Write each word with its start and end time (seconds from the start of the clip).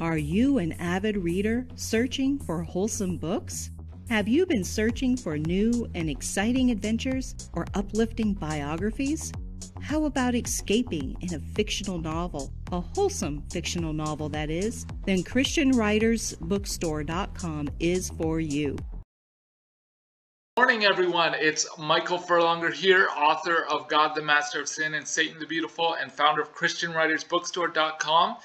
Are 0.00 0.18
you 0.18 0.58
an 0.58 0.72
avid 0.72 1.16
reader 1.16 1.68
searching 1.76 2.40
for 2.40 2.64
wholesome 2.64 3.16
books? 3.16 3.70
Have 4.08 4.26
you 4.26 4.44
been 4.44 4.64
searching 4.64 5.16
for 5.16 5.38
new 5.38 5.88
and 5.94 6.10
exciting 6.10 6.72
adventures 6.72 7.36
or 7.52 7.64
uplifting 7.74 8.34
biographies? 8.34 9.30
How 9.80 10.06
about 10.06 10.34
escaping 10.34 11.16
in 11.20 11.34
a 11.34 11.38
fictional 11.38 11.98
novel, 11.98 12.52
a 12.72 12.80
wholesome 12.80 13.44
fictional 13.52 13.92
novel 13.92 14.28
that 14.30 14.50
is? 14.50 14.84
Then 15.06 15.22
ChristianWritersBookstore.com 15.22 17.68
is 17.78 18.10
for 18.10 18.40
you. 18.40 18.76
Morning, 20.56 20.84
everyone. 20.84 21.34
It's 21.34 21.66
Michael 21.78 22.16
Furlonger 22.16 22.72
here, 22.72 23.08
author 23.16 23.64
of 23.64 23.88
God, 23.88 24.14
the 24.14 24.22
Master 24.22 24.60
of 24.60 24.68
Sin, 24.68 24.94
and 24.94 25.04
Satan 25.04 25.40
the 25.40 25.46
Beautiful, 25.46 25.94
and 25.94 26.12
founder 26.12 26.42
of 26.42 26.54
ChristianWritersBookstore.com. 26.54 28.36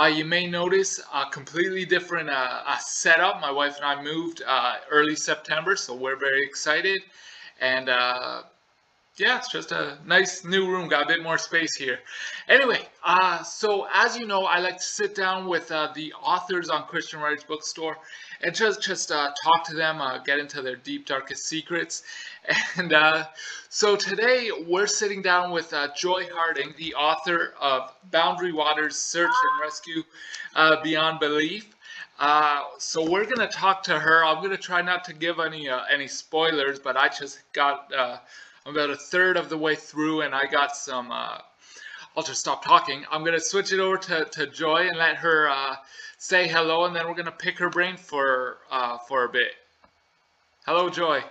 Uh, 0.00 0.04
you 0.04 0.24
may 0.24 0.46
notice 0.46 1.00
a 1.12 1.28
completely 1.28 1.84
different 1.84 2.30
uh, 2.30 2.78
setup. 2.78 3.40
My 3.40 3.50
wife 3.50 3.78
and 3.78 3.84
I 3.84 4.00
moved 4.00 4.44
uh, 4.46 4.76
early 4.92 5.16
September, 5.16 5.74
so 5.74 5.92
we're 5.92 6.14
very 6.14 6.44
excited. 6.44 7.00
And 7.60 7.88
uh, 7.88 8.42
yeah, 9.18 9.38
it's 9.38 9.48
just 9.48 9.72
a 9.72 9.96
nice 10.04 10.44
new 10.44 10.68
room. 10.68 10.88
Got 10.88 11.04
a 11.04 11.08
bit 11.08 11.22
more 11.22 11.38
space 11.38 11.74
here. 11.74 12.00
Anyway, 12.48 12.80
uh, 13.02 13.42
so 13.42 13.86
as 13.92 14.16
you 14.16 14.26
know, 14.26 14.44
I 14.44 14.58
like 14.58 14.76
to 14.76 14.82
sit 14.82 15.14
down 15.14 15.46
with 15.48 15.72
uh, 15.72 15.90
the 15.94 16.12
authors 16.14 16.68
on 16.68 16.84
Christian 16.84 17.20
Writers 17.20 17.42
Bookstore 17.44 17.96
and 18.42 18.54
just 18.54 18.82
just 18.82 19.10
uh, 19.10 19.32
talk 19.42 19.64
to 19.68 19.74
them, 19.74 20.02
uh, 20.02 20.18
get 20.18 20.38
into 20.38 20.60
their 20.60 20.76
deep 20.76 21.06
darkest 21.06 21.46
secrets. 21.46 22.02
And 22.76 22.92
uh, 22.92 23.24
so 23.70 23.96
today 23.96 24.50
we're 24.68 24.86
sitting 24.86 25.20
down 25.20 25.50
with 25.50 25.72
uh, 25.72 25.88
Joy 25.96 26.28
Harding, 26.32 26.74
the 26.78 26.94
author 26.94 27.54
of 27.60 27.92
Boundary 28.12 28.52
Waters: 28.52 28.96
Search 28.96 29.32
and 29.50 29.60
Rescue 29.60 30.04
Beyond 30.84 31.18
Belief. 31.18 31.74
Uh, 32.18 32.62
so 32.78 33.08
we're 33.10 33.26
gonna 33.26 33.48
talk 33.48 33.82
to 33.84 33.98
her. 33.98 34.24
I'm 34.24 34.42
gonna 34.42 34.56
try 34.56 34.80
not 34.80 35.04
to 35.04 35.12
give 35.12 35.38
any 35.38 35.68
uh, 35.68 35.80
any 35.90 36.06
spoilers, 36.06 36.78
but 36.78 36.96
I 36.96 37.08
just 37.08 37.40
got 37.52 37.92
uh, 37.94 38.18
about 38.66 38.90
a 38.90 38.96
third 38.96 39.36
of 39.36 39.48
the 39.48 39.56
way 39.56 39.74
through 39.74 40.22
and 40.22 40.34
I 40.34 40.46
got 40.46 40.76
some, 40.76 41.10
uh, 41.10 41.38
I'll 42.16 42.22
just 42.22 42.40
stop 42.40 42.64
talking. 42.64 43.04
I'm 43.10 43.22
going 43.22 43.38
to 43.38 43.40
switch 43.40 43.72
it 43.72 43.80
over 43.80 43.96
to, 43.96 44.24
to 44.24 44.46
Joy 44.46 44.88
and 44.88 44.98
let 44.98 45.16
her 45.16 45.48
uh, 45.48 45.76
say 46.18 46.48
hello 46.48 46.84
and 46.84 46.94
then 46.94 47.06
we're 47.06 47.14
going 47.14 47.26
to 47.26 47.32
pick 47.32 47.58
her 47.58 47.70
brain 47.70 47.96
for, 47.96 48.58
uh, 48.70 48.98
for 48.98 49.24
a 49.24 49.28
bit. 49.28 49.52
Hello, 50.66 50.90
Joy. 50.90 51.22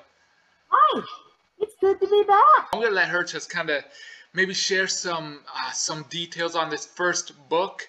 Hi, 0.70 1.02
it's 1.60 1.76
good 1.82 2.00
to 2.00 2.08
be 2.08 2.24
back. 2.24 2.70
I'm 2.74 2.80
going 2.80 2.92
to 2.92 2.96
let 2.96 3.10
her 3.10 3.24
just 3.24 3.50
kind 3.50 3.70
of 3.70 3.84
maybe 4.34 4.54
share 4.54 4.88
some, 4.88 5.42
uh, 5.54 5.72
some 5.72 6.06
details 6.10 6.56
on 6.56 6.70
this 6.70 6.86
first 6.86 7.34
book. 7.50 7.88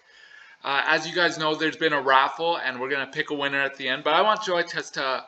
Uh, 0.64 0.82
as 0.86 1.06
you 1.06 1.14
guys 1.14 1.38
know, 1.38 1.54
there's 1.54 1.76
been 1.76 1.92
a 1.92 2.00
raffle 2.00 2.58
and 2.58 2.80
we're 2.80 2.88
going 2.88 3.06
to 3.06 3.12
pick 3.12 3.30
a 3.30 3.34
winner 3.34 3.60
at 3.60 3.76
the 3.76 3.88
end, 3.88 4.02
but 4.02 4.14
I 4.14 4.22
want 4.22 4.42
Joy 4.42 4.64
just 4.64 4.94
to 4.94 5.24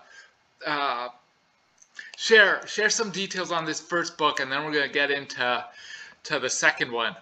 uh, 0.66 1.08
share 2.16 2.66
share 2.66 2.91
some 2.91 3.10
details 3.10 3.52
on 3.52 3.64
this 3.64 3.80
first 3.80 4.18
book, 4.18 4.41
and 4.41 4.50
then 4.50 4.64
we're 4.64 4.72
gonna 4.72 4.88
get 4.88 5.10
into 5.10 5.64
to 6.24 6.38
the 6.38 6.50
second 6.50 6.92
one. 6.92 7.14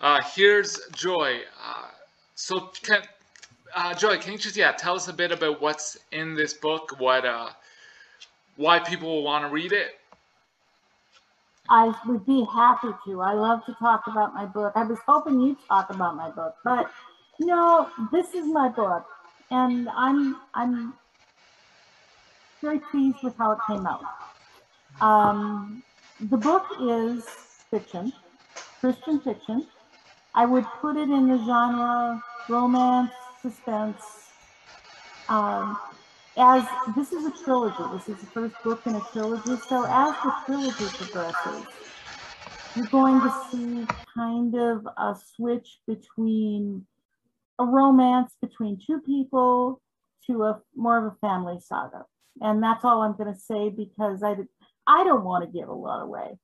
Uh, 0.00 0.20
here's 0.34 0.78
Joy. 0.92 1.40
Uh, 1.64 1.86
so, 2.34 2.70
can, 2.82 3.02
uh, 3.74 3.94
Joy, 3.94 4.18
can 4.18 4.32
you 4.32 4.38
just 4.38 4.56
yeah 4.56 4.72
tell 4.72 4.94
us 4.94 5.08
a 5.08 5.12
bit 5.12 5.32
about 5.32 5.60
what's 5.60 5.96
in 6.12 6.34
this 6.34 6.52
book? 6.52 6.98
What 6.98 7.24
uh, 7.24 7.50
why 8.56 8.78
people 8.78 9.08
will 9.08 9.22
want 9.22 9.44
to 9.44 9.50
read 9.50 9.72
it? 9.72 9.98
I 11.70 11.94
would 12.06 12.26
be 12.26 12.46
happy 12.52 12.88
to. 13.06 13.22
I 13.22 13.32
love 13.32 13.64
to 13.66 13.74
talk 13.74 14.06
about 14.06 14.34
my 14.34 14.44
book. 14.44 14.72
I 14.74 14.84
was 14.84 14.98
hoping 15.06 15.40
you'd 15.40 15.56
talk 15.66 15.88
about 15.90 16.16
my 16.16 16.30
book, 16.30 16.56
but 16.62 16.90
no, 17.40 17.88
this 18.12 18.34
is 18.34 18.46
my 18.46 18.68
book, 18.68 19.06
and 19.50 19.88
I'm 19.88 20.36
I'm 20.52 20.94
very 22.64 22.80
pleased 22.90 23.18
with 23.22 23.36
how 23.36 23.52
it 23.52 23.58
came 23.68 23.86
out. 23.86 24.02
Um, 25.02 25.82
the 26.30 26.38
book 26.38 26.64
is 26.80 27.22
fiction, 27.70 28.10
Christian 28.80 29.20
fiction. 29.20 29.66
I 30.34 30.46
would 30.46 30.64
put 30.80 30.96
it 30.96 31.10
in 31.10 31.28
the 31.28 31.36
genre 31.44 32.22
romance, 32.48 33.10
suspense. 33.42 34.02
Um, 35.28 35.76
as 36.38 36.64
this 36.96 37.12
is 37.12 37.26
a 37.26 37.44
trilogy, 37.44 37.84
this 37.92 38.08
is 38.08 38.20
the 38.20 38.30
first 38.32 38.54
book 38.64 38.80
in 38.86 38.94
a 38.94 39.02
trilogy. 39.12 39.56
So 39.68 39.84
as 39.86 40.14
the 40.24 40.32
trilogy 40.46 40.86
progresses, 40.96 41.66
you're 42.74 42.86
going 42.86 43.20
to 43.20 43.32
see 43.50 43.86
kind 44.16 44.54
of 44.54 44.88
a 44.96 45.14
switch 45.36 45.80
between 45.86 46.86
a 47.58 47.64
romance 47.64 48.32
between 48.40 48.80
two 48.84 49.00
people 49.00 49.82
to 50.26 50.44
a 50.44 50.60
more 50.74 51.06
of 51.06 51.12
a 51.12 51.16
family 51.20 51.58
saga. 51.60 52.06
And 52.40 52.62
that's 52.62 52.84
all 52.84 53.02
I'm 53.02 53.16
going 53.16 53.32
to 53.32 53.38
say 53.38 53.70
because 53.70 54.22
I, 54.22 54.36
I 54.86 55.04
don't 55.04 55.24
want 55.24 55.44
to 55.44 55.58
give 55.58 55.68
a 55.68 55.72
lot 55.72 56.02
away. 56.02 56.38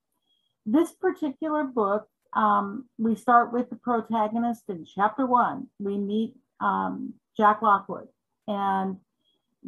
This 0.65 0.91
particular 0.91 1.63
book, 1.63 2.07
um, 2.33 2.87
we 2.97 3.15
start 3.15 3.51
with 3.51 3.69
the 3.69 3.75
protagonist 3.75 4.63
in 4.69 4.85
chapter 4.85 5.25
one. 5.25 5.67
We 5.79 5.97
meet 5.97 6.35
um, 6.59 7.13
Jack 7.35 7.61
Lockwood, 7.61 8.07
and 8.47 8.97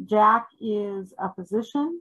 Jack 0.06 0.48
is 0.60 1.12
a 1.18 1.32
physician. 1.34 2.00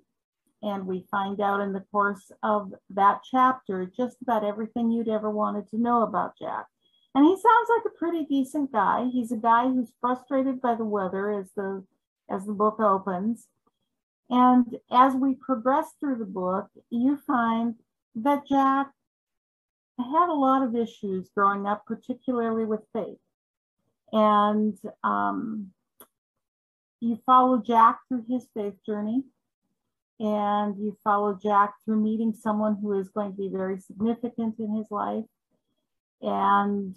And 0.62 0.88
we 0.88 1.06
find 1.12 1.42
out 1.42 1.60
in 1.60 1.74
the 1.74 1.84
course 1.92 2.32
of 2.42 2.74
that 2.92 3.20
chapter 3.30 3.92
just 3.98 4.22
about 4.22 4.46
everything 4.46 4.90
you'd 4.90 5.10
ever 5.10 5.30
wanted 5.30 5.68
to 5.72 5.78
know 5.78 6.04
about 6.04 6.40
Jack. 6.40 6.68
And 7.16 7.26
he 7.26 7.36
sounds 7.36 7.70
like 7.70 7.86
a 7.86 7.98
pretty 7.98 8.24
decent 8.26 8.72
guy. 8.72 9.10
He's 9.12 9.32
a 9.32 9.38
guy 9.38 9.66
who's 9.66 9.92
frustrated 10.00 10.62
by 10.62 10.76
the 10.76 10.86
weather 10.86 11.32
as 11.32 11.52
the 11.56 11.84
as 12.30 12.46
the 12.46 12.54
book 12.54 12.80
opens. 12.80 13.48
And 14.30 14.78
as 14.92 15.14
we 15.14 15.36
progress 15.36 15.88
through 16.00 16.18
the 16.18 16.26
book, 16.26 16.68
you 16.90 17.18
find 17.28 17.76
that 18.16 18.48
Jack 18.48 18.92
had 19.98 20.30
a 20.30 20.34
lot 20.34 20.64
of 20.64 20.76
issues 20.76 21.30
growing 21.36 21.68
up, 21.68 21.86
particularly 21.86 22.66
with 22.66 22.82
faith. 22.94 23.18
And 24.12 24.78
um, 25.04 25.72
you 27.00 27.20
follow 27.26 27.58
Jack 27.58 28.00
through 28.08 28.26
his 28.30 28.48
faith 28.54 28.76
journey, 28.86 29.24
and 30.20 30.78
you 30.78 30.98
follow 31.04 31.38
Jack 31.42 31.74
through 31.84 32.02
meeting 32.02 32.34
someone 32.34 32.78
who 32.82 32.98
is 33.00 33.10
going 33.10 33.32
to 33.32 33.38
be 33.38 33.50
very 33.50 33.80
significant 33.80 34.60
in 34.60 34.76
his 34.76 34.90
life, 34.90 35.26
and 36.22 36.96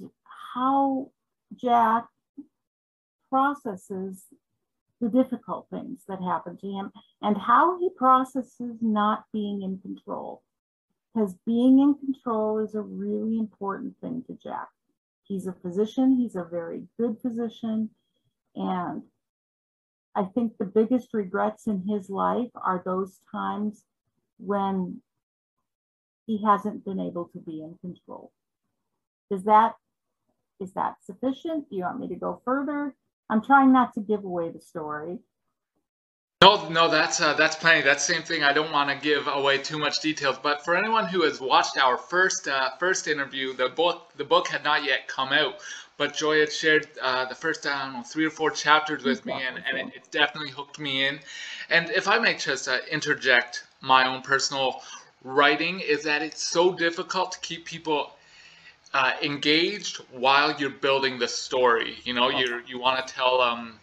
how 0.55 1.11
Jack 1.55 2.07
processes 3.31 4.25
the 5.01 5.09
difficult 5.09 5.67
things 5.71 6.01
that 6.09 6.23
happen 6.23 6.57
to 6.59 6.67
him 6.67 6.91
and 7.23 7.37
how 7.37 7.79
he 7.79 7.91
processes 7.91 8.79
not 8.81 9.25
being 9.33 9.63
in 9.63 9.79
control. 9.79 10.43
Because 11.15 11.35
being 11.47 11.79
in 11.81 11.95
control 11.95 12.59
is 12.59 12.75
a 12.75 12.81
really 12.81 13.39
important 13.39 13.95
thing 14.01 14.23
to 14.27 14.35
Jack. 14.43 14.69
He's 15.25 15.47
a 15.47 15.53
physician, 15.53 16.17
he's 16.17 16.37
a 16.37 16.45
very 16.45 16.83
good 16.99 17.17
physician. 17.21 17.91
And 18.55 19.03
I 20.15 20.25
think 20.25 20.57
the 20.57 20.65
biggest 20.65 21.13
regrets 21.13 21.67
in 21.67 21.83
his 21.87 22.09
life 22.09 22.51
are 22.55 22.83
those 22.85 23.21
times 23.31 23.85
when 24.39 25.01
he 26.27 26.43
hasn't 26.43 26.85
been 26.85 27.01
able 27.01 27.27
to 27.27 27.39
be 27.39 27.63
in 27.63 27.77
control. 27.81 28.33
Is 29.31 29.45
that 29.45 29.75
is 30.59 30.73
that 30.73 30.97
sufficient? 31.05 31.69
Do 31.69 31.77
you 31.77 31.83
want 31.83 32.01
me 32.01 32.09
to 32.09 32.17
go 32.17 32.41
further? 32.45 32.95
I'm 33.29 33.43
trying 33.43 33.73
not 33.73 33.95
to 33.95 34.01
give 34.01 34.25
away 34.25 34.51
the 34.51 34.61
story. 34.61 35.19
No, 36.43 36.69
no, 36.69 36.91
that's 36.91 37.21
uh, 37.21 37.33
that's 37.33 37.57
plenty. 37.57 37.81
That's 37.81 38.07
the 38.07 38.15
same 38.15 38.23
thing. 38.23 38.45
I 38.45 38.53
don't 38.53 38.71
want 38.71 38.91
to 38.91 38.97
give 38.97 39.27
away 39.27 39.57
too 39.57 39.79
much 39.79 40.01
details, 40.01 40.37
but 40.43 40.65
for 40.65 40.77
anyone 40.77 41.07
who 41.07 41.23
has 41.23 41.41
watched 41.41 41.79
our 41.79 41.97
first 41.97 42.47
uh, 42.47 42.71
first 42.79 43.09
interview, 43.09 43.55
the 43.55 43.71
book 43.71 44.13
the 44.17 44.25
book 44.25 44.47
had 44.47 44.63
not 44.63 44.85
yet 44.85 45.09
come 45.09 45.33
out, 45.33 45.57
but 45.97 46.15
Joy 46.15 46.41
had 46.41 46.53
shared 46.53 46.89
uh, 47.03 47.25
the 47.25 47.35
first 47.35 47.65
know 47.65 48.03
three 48.05 48.27
or 48.27 48.31
four 48.31 48.51
chapters 48.51 49.03
with 49.03 49.25
me, 49.25 49.33
and, 49.33 49.63
and 49.67 49.89
it, 49.89 49.97
it 49.97 50.11
definitely 50.11 50.51
hooked 50.51 50.79
me 50.79 51.07
in. 51.07 51.21
And 51.71 51.89
if 51.91 52.07
I 52.07 52.19
may 52.19 52.37
just 52.37 52.69
uh, 52.69 52.79
interject 52.91 53.65
my 53.81 54.07
own 54.07 54.21
personal 54.21 54.83
writing, 55.25 55.81
is 55.81 56.03
that 56.05 56.23
it's 56.23 56.43
so 56.43 56.73
difficult 56.73 57.33
to 57.33 57.41
keep 57.41 57.65
people 57.65 58.13
uh, 58.97 59.13
engaged 59.23 59.99
while 60.11 60.55
you're 60.59 60.71
building 60.71 61.19
the 61.19 61.29
story. 61.29 61.97
You 62.05 62.15
know, 62.15 62.31
you 62.31 62.63
you 62.67 62.79
want 62.79 63.07
to 63.07 63.15
tell 63.15 63.43
um, 63.43 63.79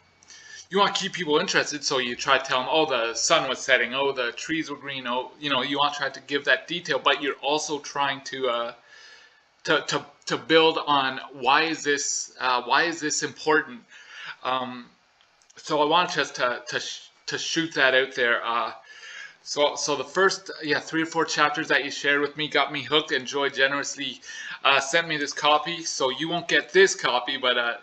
you 0.72 0.80
want 0.80 0.96
to 0.96 1.02
keep 1.04 1.14
people 1.14 1.38
interested, 1.38 1.84
so 1.84 2.00
you 2.00 2.16
try 2.16 2.40
to 2.40 2.44
tell 2.44 2.62
them, 2.62 2.70
oh, 2.72 2.88
the 2.88 3.14
sun 3.14 3.48
was 3.48 3.60
setting, 3.60 3.94
oh, 3.94 4.12
the 4.12 4.32
trees 4.32 4.72
were 4.72 4.76
green, 4.76 5.06
oh, 5.06 5.30
you 5.40 5.52
know, 5.52 5.62
you 5.62 5.78
want 5.78 5.94
to 5.94 6.00
try 6.00 6.10
to 6.10 6.20
give 6.22 6.46
that 6.46 6.68
detail, 6.68 6.98
but 6.98 7.22
you're 7.22 7.42
also 7.44 7.78
trying 7.78 8.22
to 8.22 8.48
uh, 8.48 8.74
to 9.66 9.82
to 9.82 10.04
to 10.26 10.38
build 10.38 10.80
on 10.88 11.20
why 11.34 11.62
is 11.64 11.84
this 11.84 12.34
uh, 12.40 12.64
why 12.64 12.84
is 12.84 13.00
this 13.00 13.22
important. 13.22 13.82
Um, 14.44 14.88
so 15.58 15.80
I 15.84 15.86
want 15.86 16.10
just 16.10 16.34
to 16.38 16.64
to 16.70 16.82
to 17.28 17.38
shoot 17.38 17.72
that 17.76 17.94
out 17.94 18.16
there. 18.16 18.44
Uh, 18.44 18.72
so, 19.44 19.76
so 19.76 19.98
the 19.98 20.06
first, 20.06 20.50
yeah, 20.64 20.80
three 20.80 21.04
or 21.04 21.06
four 21.06 21.26
chapters 21.26 21.68
that 21.68 21.84
you 21.84 21.92
shared 21.92 22.22
with 22.22 22.38
me 22.38 22.48
got 22.48 22.72
me 22.72 22.82
hooked, 22.82 23.12
and 23.12 23.26
Joy 23.26 23.50
generously 23.50 24.22
uh, 24.64 24.80
sent 24.80 25.08
me 25.08 25.18
this 25.18 25.34
copy. 25.34 25.84
So 25.84 26.10
you 26.10 26.30
won't 26.30 26.48
get 26.48 26.72
this 26.72 26.96
copy, 26.96 27.36
but 27.36 27.58
uh, 27.58 27.76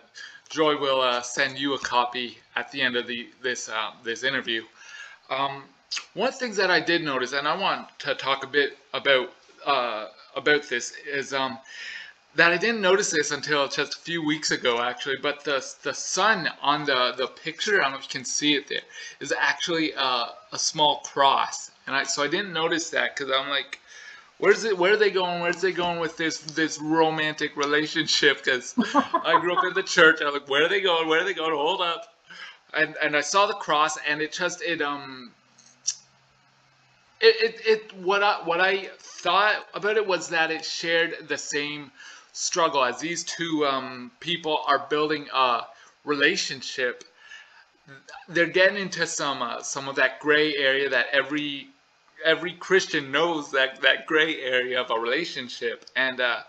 Joy 0.48 0.78
will 0.78 1.02
uh, 1.02 1.20
send 1.20 1.58
you 1.58 1.74
a 1.74 1.78
copy 1.78 2.38
at 2.56 2.72
the 2.72 2.80
end 2.80 2.96
of 2.96 3.06
the 3.06 3.28
this 3.42 3.68
uh, 3.68 3.90
this 4.02 4.24
interview. 4.24 4.62
Um, 5.28 5.64
one 6.14 6.28
of 6.28 6.34
the 6.34 6.40
things 6.40 6.56
that 6.56 6.70
I 6.70 6.80
did 6.80 7.02
notice, 7.02 7.32
and 7.34 7.46
I 7.46 7.56
want 7.56 7.88
to 8.00 8.14
talk 8.14 8.42
a 8.42 8.46
bit 8.46 8.78
about 8.94 9.30
uh, 9.66 10.06
about 10.34 10.62
this, 10.68 10.94
is 11.06 11.34
um, 11.34 11.58
that 12.36 12.52
I 12.52 12.56
didn't 12.56 12.80
notice 12.80 13.10
this 13.10 13.32
until 13.32 13.66
just 13.68 13.94
a 13.94 13.98
few 13.98 14.24
weeks 14.24 14.50
ago, 14.50 14.80
actually. 14.80 15.16
But 15.20 15.44
the 15.44 15.64
the 15.82 15.94
sun 15.94 16.48
on 16.62 16.84
the 16.84 17.12
the 17.16 17.26
picture, 17.26 17.80
I 17.80 17.84
don't 17.84 17.92
know 17.92 17.98
if 17.98 18.04
you 18.04 18.10
can 18.10 18.24
see 18.24 18.54
it 18.54 18.68
there, 18.68 18.82
is 19.20 19.32
actually 19.38 19.92
a, 19.92 20.28
a 20.52 20.58
small 20.58 20.98
cross, 21.00 21.70
and 21.86 21.96
I 21.96 22.04
so 22.04 22.22
I 22.22 22.28
didn't 22.28 22.52
notice 22.52 22.90
that 22.90 23.16
because 23.16 23.32
I'm 23.34 23.48
like, 23.48 23.78
where's 24.38 24.64
it? 24.64 24.76
Where 24.78 24.94
are 24.94 24.96
they 24.96 25.10
going? 25.10 25.40
Where's 25.40 25.60
they 25.60 25.72
going 25.72 25.98
with 25.98 26.16
this 26.16 26.38
this 26.38 26.78
romantic 26.80 27.56
relationship? 27.56 28.44
Because 28.44 28.74
I 28.94 29.38
grew 29.40 29.56
up 29.56 29.64
in 29.64 29.74
the 29.74 29.82
church. 29.82 30.20
I'm 30.22 30.32
like, 30.32 30.48
where 30.48 30.64
are 30.64 30.68
they 30.68 30.80
going? 30.80 31.08
Where 31.08 31.20
are 31.20 31.24
they 31.24 31.34
going? 31.34 31.54
Hold 31.54 31.80
up. 31.80 32.14
And 32.72 32.96
and 33.02 33.16
I 33.16 33.20
saw 33.22 33.46
the 33.46 33.54
cross, 33.54 33.98
and 34.08 34.22
it 34.22 34.32
just 34.32 34.62
it 34.62 34.80
um. 34.80 35.32
It, 37.22 37.36
it, 37.42 37.66
it 37.66 37.98
what 37.98 38.22
I 38.22 38.40
what 38.44 38.60
I 38.62 38.88
thought 38.98 39.66
about 39.74 39.98
it 39.98 40.06
was 40.06 40.28
that 40.28 40.50
it 40.50 40.64
shared 40.64 41.28
the 41.28 41.36
same 41.36 41.90
struggle 42.32 42.84
as 42.84 43.00
these 43.00 43.24
two 43.24 43.66
um, 43.66 44.10
people 44.20 44.60
are 44.66 44.86
building 44.88 45.26
a 45.32 45.62
relationship. 46.04 47.04
They're 48.28 48.46
getting 48.46 48.80
into 48.80 49.06
some 49.06 49.42
uh, 49.42 49.62
some 49.62 49.88
of 49.88 49.96
that 49.96 50.20
gray 50.20 50.54
area 50.56 50.88
that 50.90 51.06
every 51.12 51.68
every 52.24 52.52
Christian 52.52 53.10
knows 53.10 53.50
that 53.52 53.80
that 53.82 54.06
gray 54.06 54.40
area 54.40 54.80
of 54.80 54.90
a 54.90 54.98
relationship. 54.98 55.86
And 55.96 56.20
uh, 56.20 56.40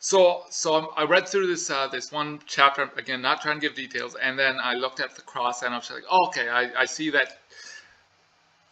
so 0.00 0.44
so 0.50 0.92
I 0.96 1.04
read 1.04 1.28
through 1.28 1.46
this 1.46 1.70
uh, 1.70 1.88
this 1.88 2.12
one 2.12 2.40
chapter 2.46 2.90
again, 2.96 3.22
not 3.22 3.40
trying 3.40 3.60
to 3.60 3.66
give 3.66 3.74
details, 3.74 4.16
and 4.16 4.38
then 4.38 4.58
I 4.62 4.74
looked 4.74 5.00
at 5.00 5.14
the 5.14 5.22
cross 5.22 5.62
and 5.62 5.74
I 5.74 5.78
was 5.78 5.90
like, 5.90 6.04
oh, 6.10 6.26
okay, 6.28 6.48
I, 6.48 6.82
I 6.82 6.84
see 6.84 7.10
that 7.10 7.38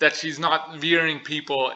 that 0.00 0.14
she's 0.14 0.38
not 0.38 0.76
veering 0.76 1.20
people 1.20 1.72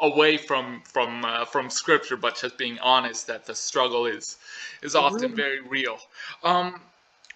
away 0.00 0.36
from 0.36 0.82
from 0.84 1.24
uh, 1.24 1.44
from 1.44 1.70
scripture, 1.70 2.16
but 2.16 2.36
just 2.36 2.58
being 2.58 2.78
honest 2.78 3.26
that 3.26 3.46
the 3.46 3.54
struggle 3.54 4.06
is 4.06 4.36
is 4.82 4.94
often 4.94 5.34
very 5.34 5.60
real. 5.60 5.98
Um, 6.42 6.80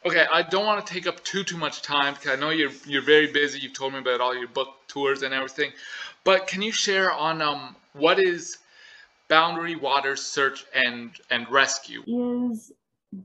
okay, 0.05 0.27
I 0.33 0.43
don't 0.43 0.67
want 0.67 0.85
to 0.85 0.93
take 0.93 1.07
up 1.07 1.23
too 1.25 1.45
too 1.45 1.57
much 1.57 1.83
time 1.83 2.15
because 2.15 2.31
I 2.33 2.37
know 2.37 2.51
you're 2.51 2.73
you're 2.87 3.03
very 3.03 3.33
busy. 3.33 3.59
You've 3.61 3.73
told 3.73 3.93
me 3.93 3.99
about 3.99 4.21
all 4.21 4.37
your 4.37 4.49
book 4.49 4.69
tours 4.89 5.23
and 5.23 5.35
everything, 5.35 5.73
but 6.25 6.47
can 6.47 6.63
you 6.63 6.73
share 6.73 7.13
on 7.13 7.43
um 7.43 7.77
what 7.93 8.19
is 8.19 8.59
Boundary 9.29 9.77
Water 9.77 10.17
Search 10.17 10.65
and 10.75 11.11
and 11.31 11.49
Rescue? 11.51 12.03
Is 12.07 12.73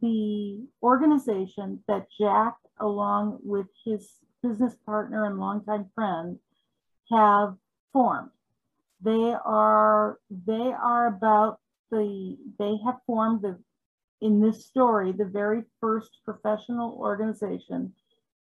the 0.02 0.66
organization 0.84 1.84
that 1.88 2.08
Jack, 2.20 2.56
along 2.80 3.40
with 3.44 3.68
his 3.86 4.10
business 4.44 4.76
partner 4.86 5.26
and 5.26 5.40
longtime 5.40 5.90
friend, 5.96 6.38
have 7.10 7.56
formed 7.94 8.30
they 9.02 9.36
are 9.46 10.20
they 10.30 10.72
are 10.82 11.08
about 11.08 11.60
the 11.92 12.38
they 12.60 12.76
have 12.86 12.98
formed 13.06 13.42
the 13.42 13.58
in 14.22 14.42
this 14.42 14.66
story 14.66 15.12
the 15.12 15.26
very 15.26 15.64
first 15.80 16.18
professional 16.26 16.98
organization 17.00 17.94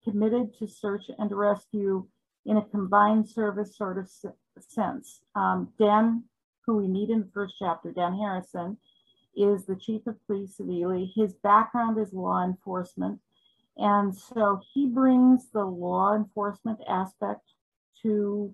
committed 0.04 0.58
to 0.58 0.68
search 0.68 1.06
and 1.18 1.32
rescue 1.32 2.06
in 2.46 2.58
a 2.58 2.66
combined 2.66 3.28
service 3.30 3.78
sort 3.78 3.98
of 3.98 4.10
sense. 4.60 5.22
Um, 5.36 5.70
Dan, 5.78 6.24
who 6.66 6.78
we 6.78 6.88
meet 6.88 7.10
in 7.10 7.20
the 7.20 7.30
first 7.34 7.56
chapter, 7.60 7.92
Dan 7.92 8.18
Harrison, 8.18 8.78
is 9.36 9.66
the 9.66 9.76
chief 9.76 10.06
of 10.08 10.26
police 10.28 10.60
of 10.60 10.70
Ely. 10.70 11.06
His 11.16 11.34
background 11.34 11.98
is 12.00 12.14
law 12.14 12.44
enforcement. 12.44 13.20
And 13.78 14.16
so 14.16 14.60
he 14.74 14.88
brings 14.88 15.50
the 15.52 15.64
law 15.64 16.16
enforcement 16.16 16.80
aspect 16.90 17.54
to 18.04 18.54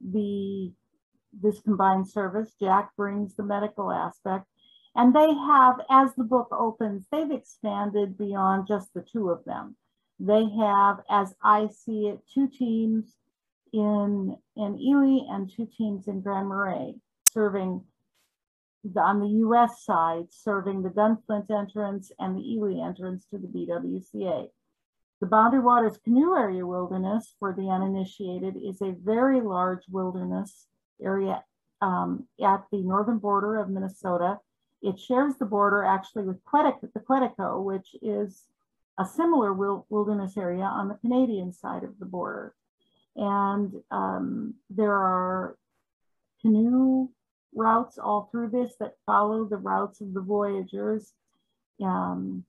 the 0.00 0.72
this 1.40 1.60
combined 1.60 2.08
service. 2.08 2.54
Jack 2.60 2.90
brings 2.96 3.34
the 3.34 3.42
medical 3.42 3.90
aspect. 3.90 4.46
And 4.96 5.14
they 5.14 5.34
have, 5.34 5.80
as 5.90 6.14
the 6.14 6.24
book 6.24 6.48
opens, 6.52 7.06
they've 7.10 7.30
expanded 7.30 8.16
beyond 8.16 8.68
just 8.68 8.94
the 8.94 9.02
two 9.02 9.30
of 9.30 9.44
them. 9.44 9.76
They 10.20 10.48
have, 10.58 11.00
as 11.10 11.34
I 11.42 11.66
see 11.66 12.06
it, 12.06 12.20
two 12.32 12.48
teams 12.48 13.16
in, 13.72 14.36
in 14.56 14.78
Ely 14.80 15.34
and 15.34 15.50
two 15.50 15.68
teams 15.76 16.06
in 16.06 16.20
Grand 16.20 16.48
Marais 16.48 16.94
serving 17.32 17.82
the, 18.84 19.00
on 19.00 19.18
the 19.18 19.40
US 19.46 19.84
side, 19.84 20.26
serving 20.30 20.82
the 20.82 20.90
Gunflint 20.90 21.50
entrance 21.50 22.12
and 22.20 22.36
the 22.36 22.52
Ely 22.52 22.86
entrance 22.86 23.26
to 23.30 23.38
the 23.38 23.48
BWCA. 23.48 24.48
The 25.20 25.26
Boundary 25.26 25.60
Waters 25.60 25.98
Canoe 26.04 26.36
Area 26.36 26.66
Wilderness, 26.66 27.34
for 27.38 27.52
the 27.52 27.68
uninitiated, 27.68 28.56
is 28.56 28.80
a 28.80 28.94
very 29.02 29.40
large 29.40 29.82
wilderness 29.90 30.66
area 31.02 31.42
um, 31.80 32.26
at 32.42 32.64
the 32.70 32.82
northern 32.82 33.18
border 33.18 33.60
of 33.60 33.70
Minnesota. 33.70 34.38
It 34.82 34.98
shares 34.98 35.34
the 35.38 35.46
border 35.46 35.84
actually 35.84 36.24
with 36.24 36.44
Quetico, 36.44 36.92
the 36.92 37.00
Quetico, 37.00 37.62
which 37.62 37.94
is 38.02 38.44
a 38.98 39.04
similar 39.04 39.52
wilderness 39.52 40.36
area 40.36 40.64
on 40.64 40.88
the 40.88 40.94
Canadian 40.94 41.52
side 41.52 41.84
of 41.84 41.98
the 41.98 42.06
border. 42.06 42.54
And 43.16 43.72
um, 43.90 44.54
there 44.70 44.92
are 44.92 45.56
canoe 46.42 47.08
routes 47.54 47.98
all 47.98 48.28
through 48.30 48.50
this 48.50 48.74
that 48.80 48.94
follow 49.06 49.44
the 49.44 49.56
routes 49.56 50.00
of 50.00 50.12
the 50.12 50.20
voyageurs. 50.20 51.12
Um, 51.82 52.44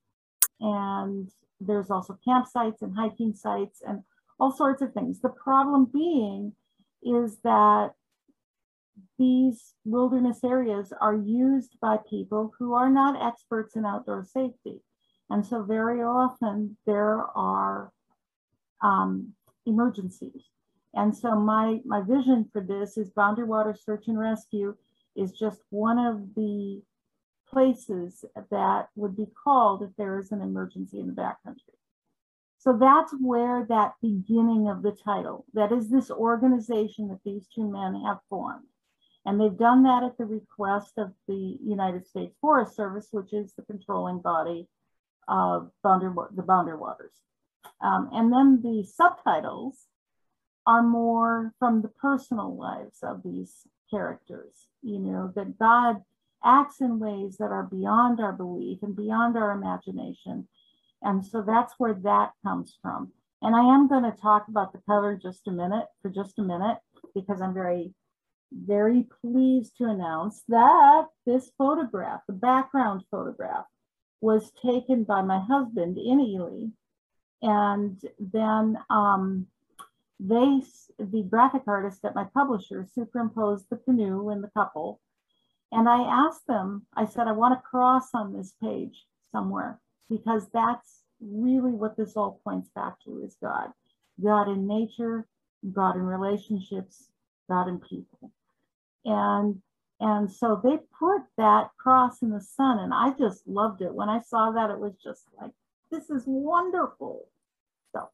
and 0.59 1.29
there's 1.59 1.89
also 1.89 2.17
campsites 2.27 2.81
and 2.81 2.95
hiking 2.95 3.33
sites 3.33 3.81
and 3.87 4.03
all 4.39 4.51
sorts 4.51 4.81
of 4.81 4.93
things. 4.93 5.21
The 5.21 5.29
problem 5.29 5.85
being 5.85 6.53
is 7.03 7.37
that 7.43 7.91
these 9.17 9.73
wilderness 9.83 10.43
areas 10.43 10.93
are 10.99 11.15
used 11.15 11.77
by 11.81 11.97
people 12.09 12.53
who 12.57 12.73
are 12.73 12.89
not 12.89 13.21
experts 13.25 13.75
in 13.75 13.85
outdoor 13.85 14.23
safety. 14.23 14.81
And 15.29 15.45
so 15.45 15.63
very 15.63 16.01
often 16.01 16.77
there 16.85 17.23
are 17.35 17.91
um, 18.81 19.33
emergencies. 19.65 20.43
And 20.93 21.15
so 21.15 21.35
my, 21.35 21.79
my 21.85 22.01
vision 22.01 22.49
for 22.51 22.61
this 22.61 22.97
is 22.97 23.09
Boundary 23.09 23.45
Water 23.45 23.75
Search 23.75 24.07
and 24.07 24.19
Rescue 24.19 24.75
is 25.15 25.31
just 25.31 25.61
one 25.69 25.99
of 25.99 26.35
the 26.35 26.81
places 27.49 28.23
that 28.51 28.87
would 28.95 29.15
be 29.15 29.27
called 29.43 29.81
if 29.83 29.89
there 29.97 30.19
is 30.19 30.31
an 30.31 30.41
emergency 30.41 30.99
in 30.99 31.07
the 31.07 31.13
backcountry. 31.13 31.75
So 32.57 32.77
that's 32.79 33.13
where 33.19 33.65
that 33.69 33.93
beginning 34.01 34.67
of 34.69 34.81
the 34.81 34.91
title, 34.91 35.45
that 35.53 35.71
is 35.71 35.89
this 35.89 36.09
organization 36.09 37.09
that 37.09 37.19
these 37.23 37.47
two 37.53 37.69
men 37.69 38.01
have 38.05 38.17
formed. 38.29 38.65
And 39.25 39.39
they've 39.39 39.57
done 39.57 39.83
that 39.83 40.03
at 40.03 40.17
the 40.17 40.25
request 40.25 40.93
of 40.97 41.11
the 41.27 41.57
United 41.63 42.07
States 42.07 42.35
Forest 42.39 42.75
Service, 42.75 43.07
which 43.11 43.33
is 43.33 43.53
the 43.53 43.63
controlling 43.63 44.19
body 44.19 44.67
of 45.27 45.71
boundary, 45.83 46.13
the 46.35 46.43
boundary 46.43 46.77
waters. 46.77 47.13
Um, 47.81 48.09
and 48.13 48.31
then 48.31 48.61
the 48.61 48.83
subtitles 48.83 49.87
are 50.67 50.83
more 50.83 51.53
from 51.59 51.81
the 51.81 51.87
personal 51.87 52.55
lives 52.55 52.99
of 53.01 53.23
these 53.23 53.67
characters, 53.89 54.67
you 54.81 54.99
know, 54.99 55.31
that 55.35 55.57
God 55.57 56.03
acts 56.43 56.81
in 56.81 56.99
ways 56.99 57.37
that 57.37 57.51
are 57.51 57.63
beyond 57.63 58.19
our 58.19 58.33
belief 58.33 58.79
and 58.83 58.95
beyond 58.95 59.35
our 59.37 59.51
imagination. 59.51 60.47
And 61.01 61.25
so 61.25 61.41
that's 61.41 61.73
where 61.77 61.95
that 62.03 62.31
comes 62.43 62.77
from. 62.81 63.11
And 63.41 63.55
I 63.55 63.73
am 63.73 63.87
going 63.87 64.03
to 64.03 64.17
talk 64.19 64.47
about 64.47 64.71
the 64.71 64.81
cover 64.87 65.15
just 65.15 65.47
a 65.47 65.51
minute, 65.51 65.85
for 66.01 66.09
just 66.09 66.39
a 66.39 66.43
minute, 66.43 66.77
because 67.13 67.41
I'm 67.41 67.53
very 67.53 67.93
very 68.51 69.07
pleased 69.21 69.77
to 69.77 69.85
announce 69.85 70.43
that 70.47 71.07
this 71.25 71.51
photograph, 71.57 72.21
the 72.27 72.33
background 72.33 73.03
photograph, 73.11 73.65
was 74.21 74.51
taken 74.63 75.03
by 75.03 75.21
my 75.21 75.39
husband 75.39 75.97
in 75.97 76.19
Ely. 76.19 76.67
And 77.41 77.99
then 78.19 78.77
um, 78.89 79.47
they, 80.19 80.61
the 80.97 81.23
graphic 81.23 81.63
artist 81.67 82.05
at 82.05 82.15
my 82.15 82.25
publisher, 82.33 82.85
superimposed 82.93 83.65
the 83.69 83.77
canoe 83.77 84.29
and 84.29 84.43
the 84.43 84.49
couple. 84.49 85.01
And 85.71 85.89
I 85.89 86.01
asked 86.27 86.47
them, 86.47 86.85
I 86.95 87.05
said, 87.05 87.27
I 87.27 87.33
want 87.33 87.59
a 87.59 87.61
cross 87.61 88.09
on 88.13 88.33
this 88.33 88.53
page 88.61 89.05
somewhere 89.31 89.79
because 90.09 90.47
that's 90.53 91.03
really 91.19 91.71
what 91.71 91.97
this 91.97 92.15
all 92.15 92.39
points 92.43 92.69
back 92.75 92.99
to 93.03 93.21
is 93.23 93.35
God. 93.41 93.71
God 94.23 94.47
in 94.47 94.65
nature, 94.65 95.27
God 95.73 95.95
in 95.95 96.03
relationships, 96.03 97.09
God 97.49 97.67
in 97.67 97.79
people 97.79 98.31
and 99.05 99.61
and 99.99 100.29
so 100.29 100.59
they 100.61 100.77
put 100.99 101.21
that 101.37 101.69
cross 101.77 102.21
in 102.21 102.29
the 102.29 102.41
sun 102.41 102.79
and 102.79 102.93
i 102.93 103.11
just 103.17 103.47
loved 103.47 103.81
it. 103.81 103.93
When 103.93 104.09
i 104.09 104.19
saw 104.21 104.51
that 104.51 104.69
it 104.69 104.79
was 104.79 104.93
just 105.03 105.23
like 105.41 105.51
this 105.91 106.09
is 106.09 106.23
wonderful. 106.25 107.27
So 107.93 108.09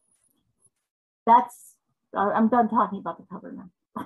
that's 1.25 1.75
i'm 2.15 2.49
done 2.49 2.69
talking 2.69 2.99
about 2.99 3.17
the 3.17 3.25
cover 3.31 3.51
now. 3.51 3.69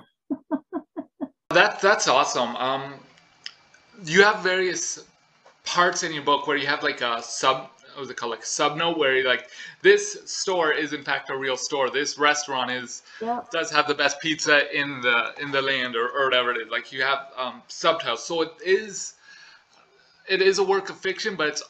That 1.50 1.80
that's 1.80 2.08
awesome. 2.08 2.56
Um 2.56 2.94
you 4.04 4.22
have 4.22 4.42
various 4.42 5.04
parts 5.64 6.02
in 6.02 6.12
your 6.12 6.22
book 6.22 6.46
where 6.46 6.56
you 6.56 6.66
have 6.66 6.82
like 6.82 7.00
a 7.00 7.22
sub 7.22 7.70
what 7.96 8.02
was 8.02 8.10
it 8.10 8.16
called 8.16 8.30
like 8.30 8.42
subnote 8.42 8.98
where 8.98 9.16
you're 9.16 9.28
like 9.28 9.48
this 9.80 10.18
store 10.26 10.70
is 10.72 10.92
in 10.92 11.02
fact 11.02 11.30
a 11.30 11.36
real 11.36 11.56
store. 11.56 11.88
This 11.90 12.18
restaurant 12.18 12.70
is 12.70 13.02
Yep. 13.20 13.50
does 13.50 13.70
have 13.70 13.88
the 13.88 13.94
best 13.94 14.20
pizza 14.20 14.70
in 14.78 15.00
the 15.00 15.32
in 15.40 15.50
the 15.50 15.62
land 15.62 15.96
or, 15.96 16.08
or 16.08 16.26
whatever 16.26 16.52
it 16.52 16.58
is. 16.58 16.68
Like 16.70 16.92
you 16.92 17.02
have 17.02 17.28
um, 17.36 17.62
subtitles, 17.68 18.24
so 18.24 18.42
it 18.42 18.52
is 18.64 19.14
it 20.28 20.42
is 20.42 20.58
a 20.58 20.64
work 20.64 20.90
of 20.90 20.98
fiction, 20.98 21.36
but 21.36 21.48
it's 21.48 21.62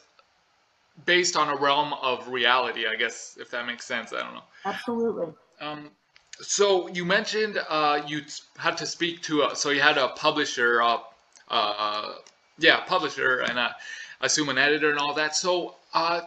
based 1.05 1.37
on 1.37 1.47
a 1.49 1.55
realm 1.55 1.93
of 1.93 2.27
reality. 2.27 2.85
I 2.87 2.95
guess 2.95 3.37
if 3.39 3.49
that 3.51 3.65
makes 3.65 3.85
sense. 3.85 4.11
I 4.11 4.23
don't 4.23 4.33
know. 4.33 4.43
Absolutely. 4.65 5.27
Um, 5.61 5.91
so 6.41 6.87
you 6.89 7.05
mentioned 7.05 7.57
uh, 7.69 8.01
you 8.05 8.23
had 8.57 8.77
to 8.77 8.85
speak 8.85 9.21
to 9.23 9.43
a, 9.43 9.55
so 9.55 9.69
you 9.69 9.81
had 9.81 9.97
a 9.97 10.09
publisher, 10.09 10.81
uh, 10.81 10.97
uh, 11.49 12.13
yeah, 12.59 12.81
publisher, 12.81 13.39
and 13.39 13.57
uh, 13.57 13.69
I 14.21 14.25
assume 14.25 14.49
an 14.49 14.57
editor 14.57 14.89
and 14.89 14.99
all 14.99 15.13
that. 15.15 15.35
So 15.35 15.75
uh, 15.93 16.21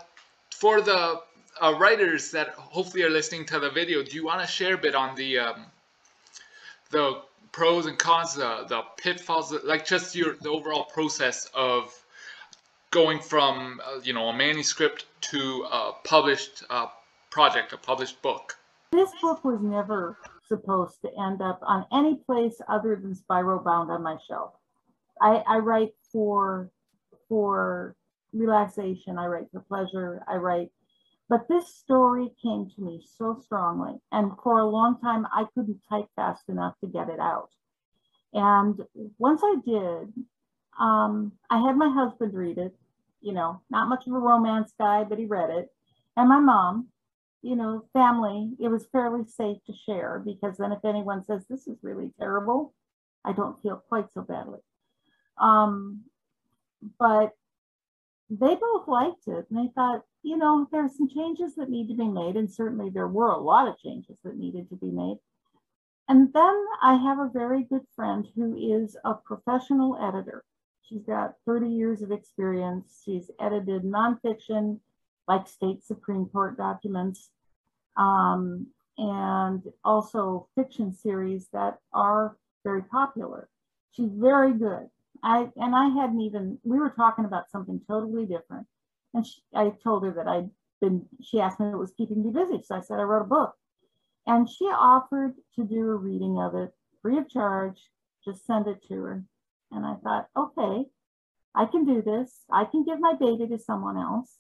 for 0.51 0.81
the 0.81 1.21
uh, 1.61 1.75
writers 1.79 2.31
that 2.31 2.49
hopefully 2.51 3.03
are 3.03 3.11
listening 3.11 3.45
to 3.47 3.59
the 3.59 3.71
video, 3.71 4.03
do 4.03 4.15
you 4.15 4.25
want 4.25 4.41
to 4.41 4.47
share 4.47 4.75
a 4.75 4.79
bit 4.79 4.95
on 4.95 5.15
the 5.17 5.39
um, 5.39 5.67
the 6.91 7.21
pros 7.53 7.87
and 7.87 7.99
cons, 7.99 8.35
the 8.35 8.65
the 8.69 8.83
pitfalls, 8.97 9.53
like 9.65 9.85
just 9.85 10.15
your 10.15 10.37
the 10.41 10.49
overall 10.49 10.85
process 10.85 11.49
of 11.55 11.93
going 12.91 13.21
from 13.21 13.81
uh, 13.85 14.01
you 14.03 14.13
know 14.13 14.29
a 14.29 14.37
manuscript 14.37 15.07
to 15.21 15.67
a 15.71 15.93
published 16.05 16.65
uh, 16.71 16.87
project, 17.31 17.73
a 17.73 17.77
published 17.77 18.21
book? 18.23 18.57
This 18.93 19.11
book 19.23 19.45
was 19.45 19.61
never 19.61 20.17
supposed 20.49 21.01
to 21.03 21.11
end 21.21 21.43
up 21.43 21.61
on 21.63 21.87
any 21.93 22.17
place 22.17 22.61
other 22.69 22.97
than 22.97 23.15
spiral 23.15 23.61
bound 23.61 23.91
on 23.91 24.03
my 24.03 24.17
shelf. 24.27 24.53
I, 25.21 25.43
I 25.47 25.59
write 25.59 25.93
for 26.13 26.71
for 27.29 27.95
relaxation. 28.33 29.19
I 29.19 29.27
write 29.27 29.51
for 29.53 29.61
pleasure. 29.61 30.23
I 30.29 30.37
write, 30.37 30.69
but 31.29 31.49
this 31.49 31.75
story 31.75 32.31
came 32.43 32.71
to 32.75 32.83
me 32.83 33.03
so 33.17 33.39
strongly, 33.43 33.95
and 34.13 34.33
for 34.43 34.59
a 34.59 34.69
long 34.69 35.01
time 35.01 35.27
I 35.33 35.45
couldn't 35.55 35.81
type 35.89 36.07
fast 36.17 36.49
enough 36.49 36.75
to 36.81 36.91
get 36.91 37.09
it 37.09 37.21
out. 37.21 37.51
And 38.33 38.81
once 39.19 39.43
I 39.45 39.57
did, 39.65 40.13
um, 40.79 41.33
I 41.51 41.61
had 41.61 41.77
my 41.77 41.91
husband 41.91 42.35
read 42.35 42.59
it. 42.59 42.75
You 43.21 43.33
know, 43.35 43.61
not 43.71 43.89
much 43.89 44.07
of 44.07 44.15
a 44.15 44.19
romance 44.19 44.73
guy, 44.79 45.05
but 45.05 45.19
he 45.19 45.27
read 45.27 45.51
it, 45.51 45.69
and 46.17 46.29
my 46.29 46.41
mom. 46.41 46.89
You 47.43 47.57
know, 47.57 47.85
family. 47.95 48.51
It 48.61 48.69
was 48.69 48.87
fairly 48.93 49.25
safe 49.25 49.57
to 49.67 49.73
share 49.87 50.23
because 50.23 50.59
then, 50.59 50.73
if 50.73 50.85
anyone 50.85 51.25
says 51.25 51.43
this 51.49 51.67
is 51.67 51.79
really 51.83 52.11
terrible, 52.19 52.75
I 53.25 53.33
don't 53.33 53.59
feel 53.63 53.83
quite 53.89 54.13
so 54.13 54.21
badly. 54.21 54.59
Um, 55.41 56.03
but 56.99 57.31
they 58.31 58.55
both 58.55 58.87
liked 58.87 59.27
it 59.27 59.47
and 59.51 59.59
they 59.59 59.73
thought, 59.75 60.03
you 60.23 60.37
know, 60.37 60.69
there 60.71 60.85
are 60.85 60.89
some 60.89 61.09
changes 61.09 61.57
that 61.57 61.69
need 61.69 61.89
to 61.89 61.95
be 61.95 62.09
made. 62.09 62.37
And 62.37 62.51
certainly 62.51 62.91
there 62.91 63.09
were 63.09 63.31
a 63.31 63.39
lot 63.39 63.67
of 63.67 63.79
changes 63.79 64.17
that 64.25 64.37
needed 64.37 64.69
to 64.71 64.77
be 64.77 64.91
made. 64.91 65.17
And 66.09 66.33
then 66.33 66.65
I 66.83 66.95
have 66.95 67.19
a 67.19 67.31
very 67.33 67.65
good 67.65 67.85
friend 67.95 68.27
who 68.35 68.57
is 68.57 68.97
a 69.05 69.15
professional 69.15 69.97
editor. 69.97 70.45
She's 70.83 71.05
got 71.05 71.35
30 71.47 71.69
years 71.69 72.03
of 72.03 72.11
experience. 72.11 73.03
She's 73.05 73.31
edited 73.41 73.83
nonfiction 73.83 74.81
like 75.29 75.47
state 75.47 75.85
Supreme 75.85 76.27
Court 76.27 76.57
documents 76.57 77.31
um, 77.97 78.67
and 78.99 79.63
also 79.85 80.49
fiction 80.57 80.93
series 80.93 81.49
that 81.53 81.79
are 81.93 82.37
very 82.65 82.83
popular. 82.83 83.49
She's 83.93 84.11
very 84.13 84.53
good. 84.53 84.89
I 85.23 85.49
and 85.57 85.75
I 85.75 85.89
hadn't 85.89 86.21
even 86.21 86.59
we 86.63 86.79
were 86.79 86.91
talking 86.91 87.25
about 87.25 87.51
something 87.51 87.81
totally 87.89 88.27
different. 88.27 88.67
And 89.15 89.27
she, 89.27 89.41
I 89.55 89.73
told 89.83 90.05
her 90.05 90.13
that 90.13 90.29
I'd 90.29 90.51
been 90.81 91.07
she 91.23 91.41
asked 91.41 91.61
me 91.61 91.67
what 91.67 91.79
was 91.79 91.95
keeping 91.97 92.25
me 92.25 92.31
busy. 92.31 92.63
So 92.63 92.77
I 92.77 92.81
said 92.81 92.99
I 92.99 93.03
wrote 93.03 93.23
a 93.23 93.29
book. 93.29 93.55
And 94.27 94.49
she 94.49 94.65
offered 94.67 95.35
to 95.57 95.65
do 95.65 95.91
a 95.91 95.97
reading 95.97 96.39
of 96.39 96.55
it 96.55 96.73
free 97.03 97.19
of 97.19 97.29
charge, 97.29 97.91
just 98.25 98.47
send 98.47 98.67
it 98.67 98.85
to 98.89 98.95
her. 98.95 99.25
And 99.73 99.87
I 99.87 99.95
thought, 100.03 100.29
okay, 100.37 100.87
I 101.55 101.67
can 101.67 101.85
do 101.85 102.03
this. 102.03 102.45
I 102.51 102.65
can 102.65 102.85
give 102.85 103.01
my 103.01 103.15
baby 103.19 103.49
to 103.49 103.59
someone 103.59 103.97
else. 103.97 104.37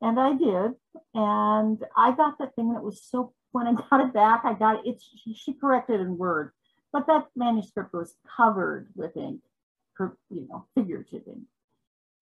And 0.00 0.18
I 0.18 0.34
did. 0.34 0.72
And 1.14 1.84
I 1.96 2.14
got 2.14 2.38
the 2.38 2.48
thing 2.54 2.72
that 2.74 2.82
was 2.82 3.02
so 3.02 3.32
when 3.52 3.66
I 3.66 3.72
got 3.90 4.00
it 4.00 4.12
back, 4.12 4.42
I 4.44 4.54
got 4.54 4.86
it. 4.86 5.02
She, 5.22 5.34
she 5.34 5.52
corrected 5.54 6.00
in 6.00 6.18
Word, 6.18 6.52
but 6.92 7.06
that 7.06 7.26
manuscript 7.36 7.92
was 7.92 8.14
covered 8.36 8.88
with 8.94 9.16
ink 9.16 9.40
you 10.30 10.46
know, 10.48 10.66
figurative. 10.74 11.22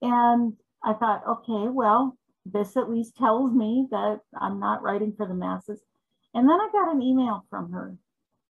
And 0.01 0.53
I 0.83 0.93
thought, 0.93 1.23
okay, 1.27 1.69
well, 1.69 2.17
this 2.45 2.75
at 2.75 2.89
least 2.89 3.15
tells 3.15 3.53
me 3.53 3.87
that 3.91 4.19
I'm 4.39 4.59
not 4.59 4.83
writing 4.83 5.13
for 5.15 5.27
the 5.27 5.33
masses. 5.33 5.81
And 6.33 6.49
then 6.49 6.59
I 6.59 6.69
got 6.71 6.93
an 6.93 7.01
email 7.01 7.45
from 7.49 7.71
her 7.71 7.95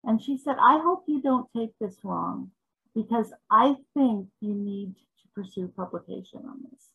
and 0.04 0.22
she 0.22 0.38
said, 0.38 0.56
I 0.60 0.80
hope 0.80 1.04
you 1.08 1.22
don't 1.22 1.50
take 1.56 1.72
this 1.80 1.98
wrong 2.04 2.52
because 2.96 3.34
I 3.50 3.76
think 3.94 4.28
you 4.42 4.54
need 4.54 4.96
to 4.96 5.28
pursue 5.34 5.68
publication 5.76 6.42
on 6.46 6.64
this. 6.70 6.90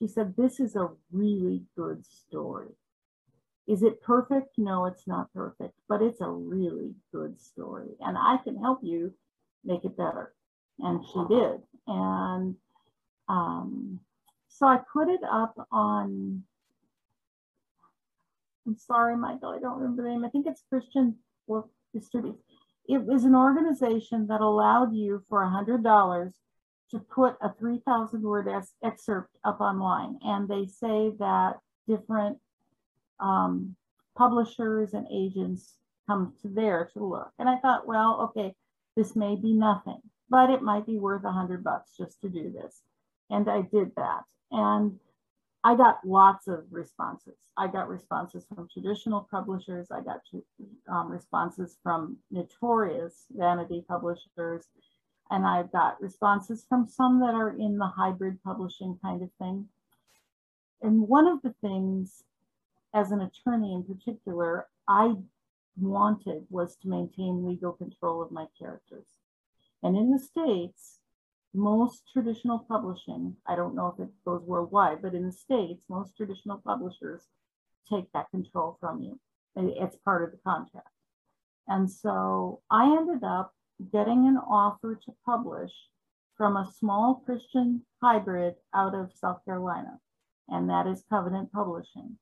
She 0.00 0.08
said, 0.08 0.34
This 0.36 0.60
is 0.60 0.76
a 0.76 0.90
really 1.12 1.62
good 1.76 2.04
story. 2.04 2.74
Is 3.66 3.82
it 3.82 4.02
perfect? 4.02 4.58
No, 4.58 4.86
it's 4.86 5.06
not 5.06 5.32
perfect, 5.32 5.74
but 5.88 6.02
it's 6.02 6.20
a 6.20 6.30
really 6.30 6.94
good 7.12 7.40
story. 7.40 7.90
And 8.00 8.16
I 8.16 8.38
can 8.42 8.56
help 8.56 8.80
you 8.82 9.12
make 9.64 9.84
it 9.84 9.96
better. 9.96 10.32
And 10.78 11.04
she 11.04 11.24
did. 11.28 11.62
And 11.88 12.54
um, 13.28 14.00
so 14.48 14.66
I 14.66 14.78
put 14.92 15.08
it 15.08 15.20
up 15.28 15.54
on, 15.72 16.44
I'm 18.66 18.76
sorry, 18.76 19.16
Michael, 19.16 19.50
I 19.50 19.58
don't 19.58 19.78
remember 19.78 20.02
the 20.02 20.10
name. 20.10 20.24
I 20.24 20.28
think 20.28 20.46
it's 20.46 20.62
Christian 20.68 21.16
Book 21.48 21.70
Distribute. 21.94 22.38
It 22.88 23.04
was 23.04 23.24
an 23.24 23.34
organization 23.34 24.26
that 24.28 24.40
allowed 24.40 24.94
you 24.94 25.22
for 25.28 25.42
a 25.42 25.48
$100 25.48 26.32
to 26.90 26.98
put 26.98 27.36
a 27.42 27.52
3,000 27.52 28.22
word 28.22 28.48
excerpt 28.82 29.36
up 29.44 29.60
online. 29.60 30.18
And 30.22 30.48
they 30.48 30.66
say 30.66 31.12
that 31.18 31.58
different 31.86 32.38
um, 33.20 33.76
publishers 34.16 34.94
and 34.94 35.06
agents 35.12 35.74
come 36.06 36.34
to 36.42 36.48
there 36.48 36.90
to 36.94 37.04
look. 37.04 37.30
And 37.38 37.48
I 37.48 37.58
thought, 37.58 37.86
well, 37.86 38.30
okay, 38.30 38.54
this 38.96 39.14
may 39.14 39.36
be 39.36 39.52
nothing, 39.52 40.00
but 40.30 40.50
it 40.50 40.62
might 40.62 40.86
be 40.86 40.98
worth 40.98 41.24
a 41.24 41.32
hundred 41.32 41.64
bucks 41.64 41.92
just 41.96 42.20
to 42.20 42.28
do 42.28 42.50
this. 42.50 42.82
And 43.30 43.48
I 43.48 43.62
did 43.62 43.94
that. 43.96 44.22
And 44.50 44.98
I 45.64 45.74
got 45.76 46.00
lots 46.04 46.46
of 46.48 46.64
responses. 46.70 47.34
I 47.56 47.66
got 47.66 47.88
responses 47.88 48.46
from 48.46 48.68
traditional 48.72 49.28
publishers. 49.30 49.88
I 49.90 50.00
got 50.00 50.20
um, 50.88 51.10
responses 51.10 51.76
from 51.82 52.16
notorious 52.30 53.24
vanity 53.30 53.84
publishers. 53.88 54.64
And 55.30 55.46
I've 55.46 55.72
got 55.72 56.00
responses 56.00 56.64
from 56.68 56.86
some 56.86 57.20
that 57.20 57.34
are 57.34 57.50
in 57.50 57.76
the 57.76 57.86
hybrid 57.86 58.42
publishing 58.44 58.98
kind 59.02 59.22
of 59.22 59.30
thing. 59.38 59.68
And 60.80 61.08
one 61.08 61.26
of 61.26 61.42
the 61.42 61.54
things, 61.60 62.22
as 62.94 63.10
an 63.10 63.20
attorney 63.20 63.74
in 63.74 63.82
particular, 63.82 64.68
I 64.86 65.14
wanted 65.76 66.46
was 66.50 66.76
to 66.76 66.88
maintain 66.88 67.46
legal 67.46 67.72
control 67.72 68.22
of 68.22 68.30
my 68.30 68.46
characters. 68.58 69.06
And 69.82 69.96
in 69.96 70.10
the 70.10 70.18
States, 70.18 70.98
most 71.54 72.02
traditional 72.12 72.60
publishing, 72.68 73.36
I 73.46 73.56
don't 73.56 73.74
know 73.74 73.94
if 73.96 74.02
it 74.02 74.12
goes 74.24 74.42
worldwide, 74.42 75.02
but 75.02 75.14
in 75.14 75.24
the 75.24 75.32
States, 75.32 75.82
most 75.88 76.16
traditional 76.16 76.58
publishers 76.58 77.22
take 77.90 78.10
that 78.12 78.30
control 78.30 78.76
from 78.80 79.00
you. 79.00 79.18
It's 79.56 79.96
part 80.04 80.24
of 80.24 80.30
the 80.30 80.38
contract. 80.44 80.88
And 81.66 81.90
so 81.90 82.60
I 82.70 82.96
ended 82.96 83.24
up 83.24 83.54
getting 83.92 84.26
an 84.26 84.36
offer 84.36 84.98
to 85.04 85.12
publish 85.24 85.72
from 86.36 86.56
a 86.56 86.70
small 86.78 87.22
Christian 87.26 87.82
hybrid 88.00 88.54
out 88.74 88.94
of 88.94 89.10
South 89.12 89.44
Carolina, 89.44 89.98
and 90.48 90.70
that 90.70 90.86
is 90.86 91.04
Covenant 91.10 91.52
Publishing. 91.52 92.16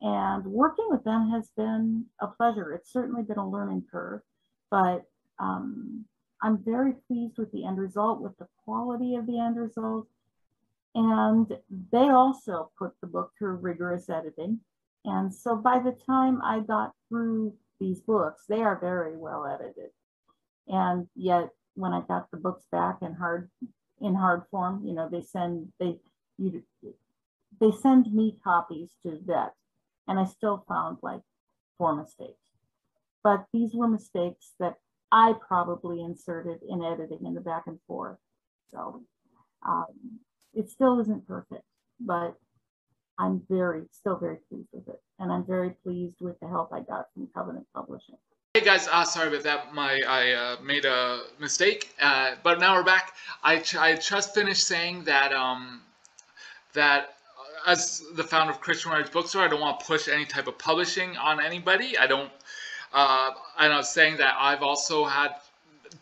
And 0.00 0.44
working 0.44 0.86
with 0.88 1.04
them 1.04 1.30
has 1.30 1.50
been 1.56 2.06
a 2.20 2.26
pleasure. 2.26 2.72
It's 2.72 2.92
certainly 2.92 3.22
been 3.22 3.38
a 3.38 3.48
learning 3.48 3.84
curve, 3.90 4.20
but 4.70 5.04
um, 5.38 6.06
I'm 6.42 6.62
very 6.64 6.94
pleased 7.06 7.38
with 7.38 7.50
the 7.52 7.64
end 7.64 7.78
result, 7.78 8.20
with 8.20 8.36
the 8.38 8.48
quality 8.64 9.14
of 9.16 9.26
the 9.26 9.38
end 9.38 9.56
result. 9.56 10.06
And 10.94 11.56
they 11.92 12.08
also 12.08 12.70
put 12.78 12.92
the 13.00 13.06
book 13.06 13.32
through 13.38 13.56
rigorous 13.56 14.08
editing. 14.08 14.60
And 15.04 15.32
so 15.32 15.56
by 15.56 15.78
the 15.78 15.96
time 16.06 16.40
I 16.42 16.60
got 16.60 16.92
through 17.08 17.54
these 17.78 18.00
books, 18.00 18.44
they 18.48 18.62
are 18.62 18.78
very 18.78 19.16
well 19.16 19.46
edited. 19.46 19.90
And 20.68 21.06
yet 21.14 21.50
when 21.74 21.92
I 21.92 22.00
got 22.00 22.30
the 22.30 22.38
books 22.38 22.64
back 22.72 22.98
in 23.02 23.14
hard 23.14 23.50
in 24.00 24.14
hard 24.14 24.42
form, 24.50 24.82
you 24.84 24.94
know, 24.94 25.08
they 25.08 25.22
send 25.22 25.72
they 25.78 25.98
you 26.38 26.62
they 27.60 27.70
send 27.70 28.12
me 28.12 28.38
copies 28.42 28.90
to 29.04 29.18
vet 29.24 29.54
and 30.08 30.18
I 30.18 30.24
still 30.24 30.64
found 30.68 30.98
like 31.02 31.22
four 31.78 31.94
mistakes. 31.94 32.50
But 33.22 33.46
these 33.52 33.74
were 33.74 33.88
mistakes 33.88 34.52
that 34.60 34.76
I 35.12 35.34
probably 35.46 36.02
inserted 36.02 36.60
in 36.68 36.82
editing 36.82 37.24
in 37.26 37.34
the 37.34 37.40
back 37.40 37.64
and 37.66 37.78
forth. 37.86 38.18
So 38.70 39.02
um, 39.66 39.86
it 40.54 40.68
still 40.68 41.00
isn't 41.00 41.26
perfect, 41.26 41.64
but 42.00 42.36
I'm 43.18 43.42
very, 43.48 43.84
still 43.92 44.16
very 44.16 44.38
pleased 44.48 44.68
with 44.72 44.88
it. 44.88 45.00
And 45.18 45.32
I'm 45.32 45.46
very 45.46 45.70
pleased 45.70 46.16
with 46.20 46.38
the 46.40 46.48
help 46.48 46.72
I 46.72 46.80
got 46.80 47.06
from 47.14 47.28
Covenant 47.34 47.66
Publishing. 47.74 48.16
Hey 48.54 48.64
guys, 48.64 48.88
uh, 48.90 49.04
sorry 49.04 49.28
about 49.28 49.42
that. 49.42 49.74
My 49.74 50.00
I 50.08 50.32
uh, 50.32 50.56
made 50.62 50.86
a 50.86 51.24
mistake, 51.38 51.94
uh, 52.00 52.36
but 52.42 52.58
now 52.58 52.74
we're 52.74 52.82
back. 52.82 53.12
I, 53.44 53.62
I 53.78 53.96
just 53.96 54.34
finished 54.34 54.66
saying 54.66 55.04
that 55.04 55.34
um, 55.34 55.82
that 56.72 57.16
as 57.66 58.02
the 58.14 58.24
founder 58.24 58.52
of 58.52 58.62
Christian 58.62 58.92
Writers 58.92 59.10
Bookstore, 59.10 59.42
I 59.42 59.48
don't 59.48 59.60
want 59.60 59.80
to 59.80 59.84
push 59.84 60.08
any 60.08 60.24
type 60.24 60.46
of 60.46 60.56
publishing 60.56 61.18
on 61.18 61.38
anybody. 61.38 61.98
I 61.98 62.06
don't. 62.06 62.30
Uh, 62.92 63.30
and 63.58 63.72
I 63.72 63.76
was 63.76 63.90
saying 63.90 64.16
that 64.18 64.34
I've 64.38 64.62
also 64.62 65.04
had 65.04 65.34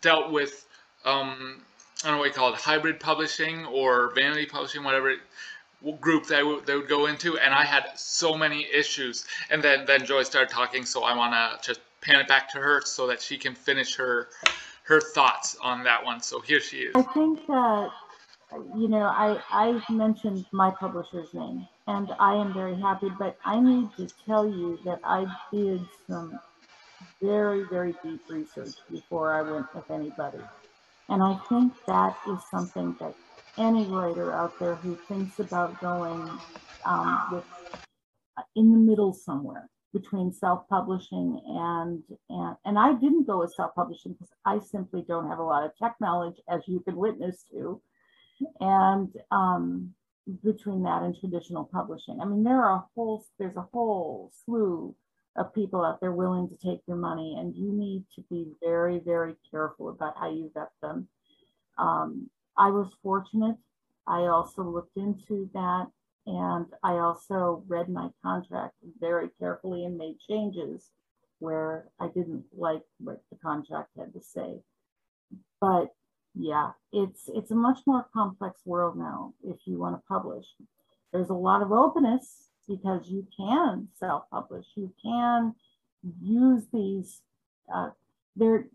dealt 0.01 0.31
with 0.31 0.65
um, 1.05 1.61
I 2.03 2.07
don't 2.07 2.17
know 2.17 2.19
what 2.19 2.27
you 2.27 2.33
call 2.33 2.53
it, 2.53 2.59
hybrid 2.59 2.99
publishing 2.99 3.65
or 3.65 4.13
vanity 4.13 4.45
publishing, 4.45 4.83
whatever 4.83 5.15
group 5.99 6.25
they 6.25 6.41
they 6.65 6.75
would 6.75 6.87
go 6.87 7.05
into, 7.05 7.37
and 7.37 7.53
I 7.53 7.63
had 7.63 7.85
so 7.95 8.37
many 8.37 8.67
issues. 8.73 9.25
And 9.49 9.61
then 9.61 9.85
then 9.85 10.05
Joy 10.05 10.23
started 10.23 10.49
talking, 10.49 10.85
so 10.85 11.03
I 11.03 11.15
want 11.15 11.33
to 11.33 11.65
just 11.65 11.81
pan 12.01 12.19
it 12.19 12.27
back 12.27 12.49
to 12.51 12.59
her 12.59 12.81
so 12.81 13.07
that 13.07 13.21
she 13.21 13.37
can 13.37 13.55
finish 13.55 13.95
her 13.95 14.29
her 14.83 15.01
thoughts 15.01 15.55
on 15.61 15.83
that 15.83 16.03
one. 16.03 16.21
So 16.21 16.39
here 16.41 16.59
she 16.59 16.77
is. 16.79 16.95
I 16.95 17.01
think 17.01 17.45
that 17.47 17.89
you 18.75 18.87
know 18.87 19.03
I 19.03 19.39
I 19.51 19.81
mentioned 19.91 20.45
my 20.51 20.71
publisher's 20.71 21.33
name, 21.33 21.67
and 21.87 22.11
I 22.19 22.35
am 22.35 22.53
very 22.53 22.79
happy. 22.79 23.09
But 23.17 23.37
I 23.45 23.59
need 23.59 23.89
to 23.97 24.07
tell 24.25 24.47
you 24.47 24.79
that 24.85 24.99
I 25.03 25.25
did 25.51 25.81
some 26.07 26.39
very 27.21 27.63
very 27.69 27.93
deep 28.03 28.21
research 28.29 28.75
before 28.91 29.33
I 29.33 29.41
went 29.41 29.73
with 29.73 29.89
anybody, 29.89 30.43
and 31.09 31.23
I 31.23 31.37
think 31.49 31.73
that 31.87 32.17
is 32.29 32.39
something 32.51 32.95
that 32.99 33.15
any 33.57 33.85
writer 33.85 34.33
out 34.33 34.59
there 34.59 34.75
who 34.75 34.97
thinks 35.07 35.39
about 35.39 35.79
going 35.81 36.29
um, 36.85 37.27
with 37.31 37.43
in 38.55 38.71
the 38.71 38.77
middle 38.77 39.13
somewhere 39.13 39.69
between 39.93 40.31
self-publishing 40.31 41.41
and 41.47 42.03
and 42.29 42.55
and 42.65 42.77
I 42.77 42.93
didn't 42.93 43.27
go 43.27 43.39
with 43.39 43.53
self-publishing 43.53 44.13
because 44.13 44.33
I 44.45 44.59
simply 44.59 45.03
don't 45.07 45.29
have 45.29 45.39
a 45.39 45.43
lot 45.43 45.63
of 45.63 45.71
tech 45.77 45.95
knowledge, 46.01 46.35
as 46.49 46.61
you 46.67 46.81
can 46.81 46.97
witness 46.97 47.45
to, 47.51 47.81
and 48.59 49.09
um, 49.31 49.93
between 50.43 50.83
that 50.83 51.03
and 51.03 51.17
traditional 51.17 51.63
publishing. 51.63 52.19
I 52.21 52.25
mean, 52.25 52.43
there 52.43 52.61
are 52.61 52.77
a 52.77 52.85
whole 52.93 53.25
there's 53.39 53.55
a 53.55 53.67
whole 53.71 54.31
slew 54.45 54.93
of 55.35 55.53
people 55.53 55.83
out 55.83 55.99
there 55.99 56.11
willing 56.11 56.47
to 56.49 56.55
take 56.55 56.81
your 56.87 56.97
money, 56.97 57.35
and 57.39 57.55
you 57.55 57.71
need 57.71 58.05
to 58.15 58.23
be 58.29 58.47
very 58.63 58.99
very 58.99 59.35
careful 59.51 59.89
about 59.89 60.15
how 60.17 60.29
you 60.29 60.51
vet 60.53 60.71
them. 60.81 61.07
Um, 61.77 62.29
I 62.57 62.69
was 62.69 62.91
fortunate. 63.03 63.57
I 64.07 64.27
also 64.27 64.63
looked 64.63 64.97
into 64.97 65.49
that 65.53 65.87
and 66.27 66.65
I 66.83 66.93
also 66.93 67.63
read 67.67 67.89
my 67.89 68.09
contract 68.23 68.75
very 68.99 69.29
carefully 69.39 69.85
and 69.85 69.97
made 69.97 70.17
changes 70.27 70.89
where 71.39 71.87
I 71.99 72.07
didn't 72.07 72.45
like 72.55 72.81
what 72.99 73.21
the 73.31 73.37
contract 73.37 73.89
had 73.97 74.13
to 74.13 74.21
say. 74.21 74.61
But 75.61 75.89
yeah, 76.33 76.71
it's 76.91 77.29
it's 77.33 77.51
a 77.51 77.55
much 77.55 77.79
more 77.85 78.07
complex 78.13 78.61
world 78.65 78.97
now 78.97 79.33
if 79.43 79.57
you 79.65 79.77
want 79.77 79.95
to 79.95 80.07
publish. 80.07 80.45
There's 81.13 81.29
a 81.29 81.33
lot 81.33 81.61
of 81.61 81.71
openness 81.71 82.44
because 82.67 83.09
you 83.09 83.27
can 83.35 83.87
self-publish. 83.99 84.65
You 84.75 84.93
can 85.01 85.55
use 86.21 86.63
these. 86.73 87.21
Uh, 87.73 87.89
there, 88.35 88.67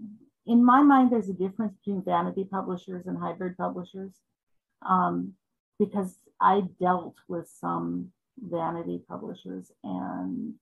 in 0.46 0.64
my 0.64 0.82
mind, 0.82 1.12
there's 1.12 1.28
a 1.28 1.34
difference 1.34 1.74
between 1.78 2.02
vanity 2.04 2.44
publishers 2.44 3.06
and 3.06 3.18
hybrid 3.18 3.56
publishers. 3.56 4.12
Um, 4.88 5.34
because 5.80 6.18
I 6.40 6.62
dealt 6.78 7.16
with 7.26 7.48
some 7.48 8.12
vanity 8.38 9.00
publishers 9.08 9.72
and 9.82 10.54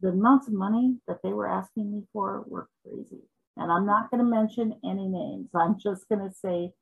the 0.00 0.08
amounts 0.08 0.48
of 0.48 0.54
money 0.54 0.96
that 1.06 1.22
they 1.22 1.32
were 1.32 1.48
asking 1.48 1.92
me 1.92 2.02
for 2.12 2.44
were 2.48 2.68
crazy. 2.82 3.22
And 3.56 3.70
I'm 3.70 3.86
not 3.86 4.10
going 4.10 4.24
to 4.24 4.30
mention 4.30 4.80
any 4.84 5.06
names. 5.06 5.50
I'm 5.54 5.78
just 5.78 6.08
going 6.08 6.26
to 6.26 6.34
say, 6.34 6.72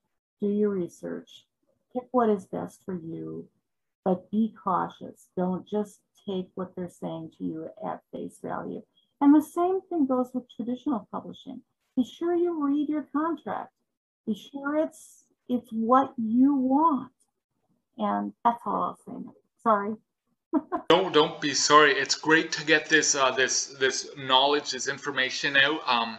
do 0.41 0.49
your 0.49 0.71
research, 0.71 1.47
pick 1.93 2.05
what 2.13 2.29
is 2.31 2.47
best 2.47 2.83
for 2.85 2.95
you, 2.95 3.49
but 4.07 4.31
be 4.31 4.55
cautious. 4.63 5.27
Don't 5.37 5.69
just 5.69 5.99
take 6.29 6.47
what 6.55 6.77
they're 6.77 6.89
saying 6.89 7.33
to 7.37 7.45
you 7.45 7.69
at 7.85 8.03
face 8.13 8.39
value. 8.41 8.81
And 9.21 9.35
the 9.35 9.43
same 9.43 9.81
thing 9.89 10.07
goes 10.07 10.31
with 10.33 10.45
traditional 10.55 11.09
publishing. 11.11 11.61
Be 11.97 12.05
sure 12.05 12.33
you 12.33 12.65
read 12.65 12.89
your 12.89 13.09
contract. 13.13 13.73
Be 14.25 14.35
sure 14.35 14.77
it's 14.77 15.25
it's 15.49 15.69
what 15.73 16.15
you 16.17 16.55
want. 16.55 17.11
And 17.99 18.33
that's 18.45 18.63
all 18.65 18.97
I'll 18.97 18.99
say. 19.05 19.29
Sorry. 19.65 19.97
don't 20.89 21.13
don't 21.13 21.41
be 21.41 21.53
sorry. 21.53 21.91
It's 21.95 22.15
great 22.15 22.53
to 22.53 22.65
get 22.65 22.89
this 22.89 23.17
uh, 23.17 23.33
this 23.33 23.75
this 23.81 24.09
knowledge, 24.17 24.71
this 24.71 24.87
information 24.87 25.57
out. 25.57 25.81
Um, 25.85 26.19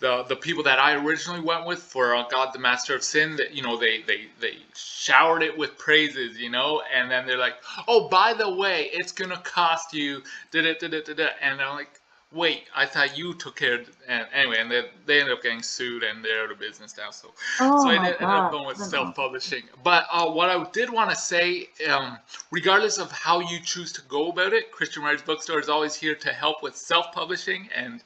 the 0.00 0.24
the 0.24 0.36
people 0.36 0.62
that 0.64 0.78
I 0.78 0.94
originally 0.94 1.40
went 1.40 1.66
with 1.66 1.78
for 1.78 2.14
uh, 2.16 2.24
God, 2.28 2.52
the 2.52 2.58
Master 2.58 2.94
of 2.94 3.04
Sin, 3.04 3.36
that 3.36 3.54
you 3.54 3.62
know 3.62 3.76
they 3.76 4.02
they 4.02 4.26
they 4.40 4.56
showered 4.74 5.42
it 5.42 5.56
with 5.56 5.78
praises, 5.78 6.38
you 6.38 6.50
know, 6.50 6.82
and 6.94 7.10
then 7.10 7.26
they're 7.26 7.38
like, 7.38 7.56
oh, 7.86 8.08
by 8.08 8.32
the 8.32 8.50
way, 8.50 8.90
it's 8.92 9.12
gonna 9.12 9.38
cost 9.38 9.94
you, 9.94 10.22
da 10.50 10.62
da 10.62 10.74
da 10.74 10.88
da 10.88 11.14
da, 11.14 11.28
and 11.40 11.60
I'm 11.60 11.76
like, 11.76 12.00
wait, 12.32 12.64
I 12.74 12.86
thought 12.86 13.18
you 13.18 13.34
took 13.34 13.56
care 13.56 13.80
of 13.80 13.90
and 14.08 14.26
anyway, 14.32 14.56
and 14.58 14.70
they, 14.70 14.84
they 15.06 15.20
ended 15.20 15.36
up 15.36 15.42
getting 15.42 15.62
sued 15.62 16.02
and 16.02 16.24
they're 16.24 16.44
out 16.44 16.50
of 16.50 16.58
business 16.58 16.96
now. 16.96 17.10
So, 17.10 17.32
oh 17.60 17.82
so 17.82 17.90
I 17.90 17.96
ended, 17.96 18.22
up 18.22 18.52
going 18.52 18.66
with 18.66 18.76
self 18.78 19.14
publishing. 19.14 19.64
But 19.82 20.06
uh, 20.12 20.30
what 20.30 20.48
I 20.48 20.64
did 20.70 20.90
want 20.90 21.10
to 21.10 21.16
say, 21.16 21.68
um, 21.88 22.18
regardless 22.50 22.98
of 22.98 23.10
how 23.10 23.40
you 23.40 23.58
choose 23.60 23.92
to 23.92 24.02
go 24.02 24.30
about 24.30 24.52
it, 24.52 24.70
Christian 24.70 25.02
Writers 25.02 25.22
Bookstore 25.22 25.58
is 25.58 25.68
always 25.68 25.94
here 25.94 26.14
to 26.14 26.32
help 26.32 26.62
with 26.62 26.76
self 26.76 27.12
publishing 27.12 27.68
and 27.74 28.02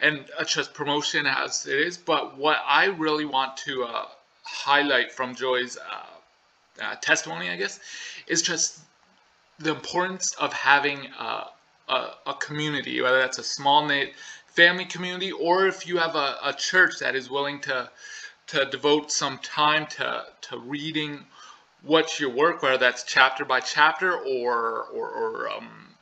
and 0.00 0.24
uh, 0.38 0.44
just 0.44 0.74
promotion 0.74 1.26
as 1.26 1.66
it 1.66 1.78
is. 1.78 1.96
But 1.96 2.36
what 2.36 2.58
I 2.66 2.86
really 2.86 3.24
want 3.24 3.56
to 3.58 3.84
uh, 3.84 4.06
highlight 4.42 5.12
from 5.12 5.34
Joy's 5.34 5.76
uh, 5.76 6.82
uh, 6.82 6.94
testimony, 6.96 7.50
I 7.50 7.56
guess, 7.56 7.80
is 8.26 8.42
just 8.42 8.80
the 9.58 9.70
importance 9.70 10.34
of 10.34 10.52
having 10.52 11.06
uh, 11.18 11.44
a, 11.88 12.08
a 12.26 12.34
community, 12.34 13.00
whether 13.00 13.18
that's 13.18 13.38
a 13.38 13.44
small 13.44 13.86
knit 13.86 14.14
family 14.46 14.84
community 14.84 15.32
or 15.32 15.66
if 15.66 15.86
you 15.86 15.98
have 15.98 16.14
a, 16.14 16.36
a 16.44 16.52
church 16.52 17.00
that 17.00 17.16
is 17.16 17.28
willing 17.28 17.60
to 17.60 17.90
to 18.46 18.64
devote 18.66 19.10
some 19.10 19.38
time 19.38 19.86
to 19.86 20.24
to 20.42 20.58
reading 20.58 21.24
what's 21.82 22.20
your 22.20 22.30
work, 22.30 22.62
whether 22.62 22.78
that's 22.78 23.02
chapter 23.02 23.44
by 23.44 23.60
chapter 23.60 24.12
or 24.12 24.84
or, 24.94 25.08
or 25.08 25.50
um, 25.50 25.93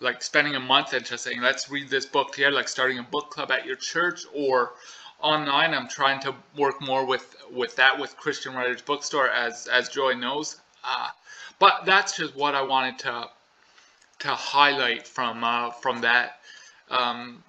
like 0.00 0.22
spending 0.22 0.54
a 0.54 0.60
month 0.60 0.92
and 0.94 1.04
just 1.04 1.24
saying 1.24 1.40
let's 1.40 1.70
read 1.70 1.88
this 1.88 2.06
book 2.06 2.32
together, 2.32 2.56
like 2.56 2.68
starting 2.68 2.98
a 2.98 3.02
book 3.02 3.30
club 3.30 3.50
at 3.50 3.66
your 3.66 3.76
church 3.76 4.24
or 4.34 4.72
online. 5.20 5.74
I'm 5.74 5.88
trying 5.88 6.20
to 6.20 6.34
work 6.56 6.80
more 6.80 7.04
with 7.04 7.36
with 7.52 7.76
that 7.76 7.98
with 7.98 8.16
Christian 8.16 8.54
Writers 8.54 8.82
Bookstore 8.82 9.28
as 9.28 9.66
as 9.66 9.88
Joy 9.88 10.14
knows. 10.14 10.56
Uh, 10.82 11.08
but 11.58 11.84
that's 11.84 12.16
just 12.16 12.34
what 12.34 12.54
I 12.54 12.62
wanted 12.62 12.98
to 13.00 13.28
to 14.20 14.28
highlight 14.28 15.06
from 15.06 15.44
uh, 15.44 15.70
from 15.70 16.00
that 16.00 16.40
um, 16.90 17.42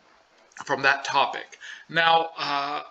from 0.65 0.81
that 0.81 1.05
topic. 1.05 1.57
Now, 1.89 2.29
uh, 2.37 2.83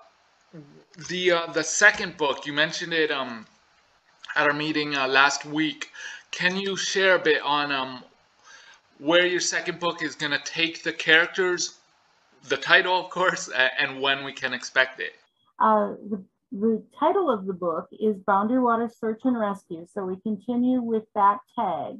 the 1.08 1.32
uh, 1.32 1.46
the 1.52 1.62
second 1.62 2.16
book 2.16 2.46
you 2.46 2.52
mentioned 2.52 2.92
it 2.94 3.10
um, 3.10 3.46
at 4.36 4.46
our 4.46 4.54
meeting 4.54 4.96
uh, 4.96 5.06
last 5.06 5.44
week. 5.44 5.90
Can 6.30 6.56
you 6.56 6.76
share 6.76 7.16
a 7.16 7.18
bit 7.18 7.42
on 7.42 7.72
um, 7.72 8.04
where 9.00 9.26
your 9.26 9.40
second 9.40 9.80
book 9.80 10.02
is 10.02 10.14
going 10.14 10.32
to 10.32 10.42
take 10.44 10.82
the 10.82 10.92
characters, 10.92 11.78
the 12.48 12.56
title, 12.56 12.94
of 12.94 13.10
course, 13.10 13.50
and 13.78 14.00
when 14.00 14.24
we 14.24 14.32
can 14.32 14.52
expect 14.52 15.00
it? 15.00 15.12
Uh, 15.58 15.94
the, 16.10 16.22
the 16.52 16.82
title 16.98 17.30
of 17.30 17.46
the 17.46 17.52
book 17.52 17.88
is 17.98 18.16
Boundary 18.18 18.60
Water 18.60 18.90
Search 19.00 19.22
and 19.24 19.38
Rescue. 19.38 19.86
So 19.90 20.04
we 20.04 20.20
continue 20.20 20.82
with 20.82 21.04
that 21.14 21.38
tag 21.58 21.96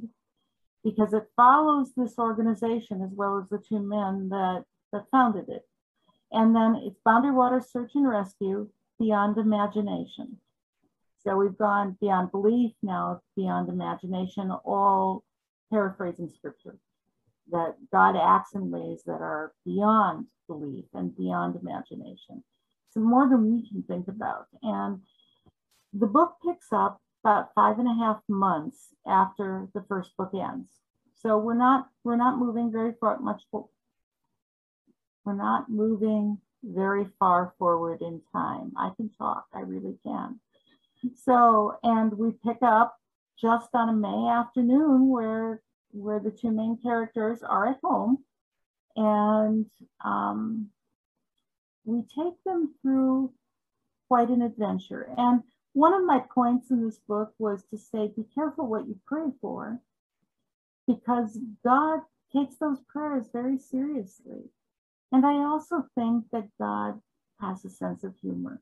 because 0.83 1.13
it 1.13 1.27
follows 1.35 1.91
this 1.95 2.17
organization 2.17 3.01
as 3.01 3.11
well 3.13 3.39
as 3.41 3.49
the 3.49 3.57
two 3.57 3.79
men 3.79 4.29
that, 4.29 4.63
that 4.93 5.05
founded 5.11 5.49
it. 5.49 5.67
And 6.31 6.55
then 6.55 6.81
it's 6.85 6.99
Boundary 7.03 7.31
Water 7.31 7.61
Search 7.61 7.91
and 7.95 8.07
Rescue 8.07 8.69
Beyond 8.99 9.37
Imagination. 9.37 10.37
So 11.23 11.35
we've 11.35 11.57
gone 11.57 11.97
beyond 11.99 12.31
belief, 12.31 12.71
now 12.81 13.21
beyond 13.35 13.69
imagination, 13.69 14.51
all 14.51 15.23
paraphrasing 15.71 16.31
scripture. 16.35 16.77
That 17.51 17.75
God 17.91 18.15
acts 18.15 18.55
in 18.55 18.71
ways 18.71 19.03
that 19.05 19.21
are 19.21 19.53
beyond 19.65 20.27
belief 20.47 20.85
and 20.93 21.15
beyond 21.15 21.55
imagination. 21.55 22.43
So 22.91 22.99
more 22.99 23.27
than 23.29 23.51
we 23.51 23.67
can 23.67 23.83
think 23.83 24.07
about. 24.07 24.47
And 24.63 25.01
the 25.93 26.07
book 26.07 26.35
picks 26.45 26.67
up 26.71 27.01
about 27.23 27.49
five 27.53 27.79
and 27.79 27.87
a 27.87 28.03
half 28.03 28.21
months 28.27 28.93
after 29.07 29.67
the 29.73 29.83
first 29.87 30.15
book 30.17 30.31
ends. 30.33 30.69
So 31.21 31.37
we're 31.37 31.53
not 31.53 31.87
we're 32.03 32.15
not 32.15 32.39
moving 32.39 32.71
very 32.71 32.93
far 32.99 33.19
much. 33.19 33.41
We're 35.23 35.33
not 35.33 35.69
moving 35.69 36.39
very 36.63 37.07
far 37.19 37.53
forward 37.59 38.01
in 38.01 38.21
time. 38.31 38.71
I 38.77 38.91
can 38.95 39.09
talk. 39.17 39.45
I 39.53 39.59
really 39.61 39.97
can. 40.03 40.39
So 41.15 41.77
and 41.83 42.13
we 42.13 42.31
pick 42.31 42.57
up 42.61 42.97
just 43.39 43.69
on 43.73 43.89
a 43.89 43.93
May 43.93 44.29
afternoon 44.29 45.09
where 45.09 45.61
where 45.91 46.19
the 46.19 46.31
two 46.31 46.51
main 46.51 46.77
characters 46.81 47.43
are 47.43 47.69
at 47.69 47.79
home 47.83 48.19
and 48.95 49.65
um, 50.03 50.67
we 51.85 52.01
take 52.01 52.43
them 52.45 52.73
through 52.81 53.31
quite 54.07 54.29
an 54.29 54.41
adventure. 54.41 55.09
And 55.17 55.41
one 55.73 55.93
of 55.93 56.03
my 56.03 56.19
points 56.33 56.69
in 56.69 56.83
this 56.83 56.99
book 57.07 57.33
was 57.37 57.63
to 57.71 57.77
say, 57.77 58.11
be 58.15 58.25
careful 58.35 58.67
what 58.67 58.87
you 58.87 58.99
pray 59.07 59.27
for, 59.39 59.79
because 60.87 61.39
God 61.63 62.01
takes 62.33 62.55
those 62.57 62.79
prayers 62.89 63.27
very 63.31 63.57
seriously. 63.57 64.49
And 65.11 65.25
I 65.25 65.33
also 65.43 65.85
think 65.95 66.25
that 66.31 66.49
God 66.59 66.99
has 67.39 67.63
a 67.63 67.69
sense 67.69 68.03
of 68.03 68.15
humor 68.21 68.61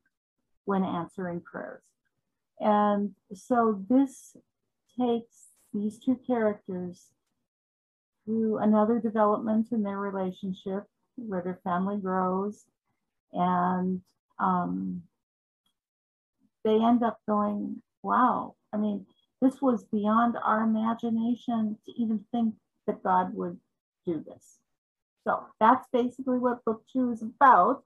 when 0.66 0.84
answering 0.84 1.42
prayers. 1.42 1.84
And 2.60 3.16
so 3.34 3.84
this 3.90 4.36
takes 5.00 5.48
these 5.74 6.00
two 6.00 6.20
characters 6.28 7.08
through 8.30 8.60
another 8.60 9.00
development 9.00 9.70
in 9.72 9.82
their 9.82 9.98
relationship 9.98 10.84
where 11.16 11.42
their 11.42 11.60
family 11.64 11.98
grows 11.98 12.66
and 13.34 14.02
um, 14.38 15.02
they 16.64 16.76
end 16.76 17.02
up 17.02 17.20
going, 17.28 17.82
wow, 18.04 18.54
I 18.72 18.78
mean, 18.78 19.04
this 19.42 19.60
was 19.64 19.84
beyond 19.86 20.36
our 20.46 20.62
imagination 20.62 21.76
to 21.88 21.92
even 22.00 22.24
think 22.32 22.54
that 22.86 23.02
God 23.02 23.34
would 23.34 23.58
do 24.06 24.24
this. 24.28 24.60
So 25.24 25.46
that's 25.60 25.88
basically 25.92 26.38
what 26.38 26.64
book 26.66 26.84
two 26.94 27.12
is 27.12 27.24
about. 27.24 27.84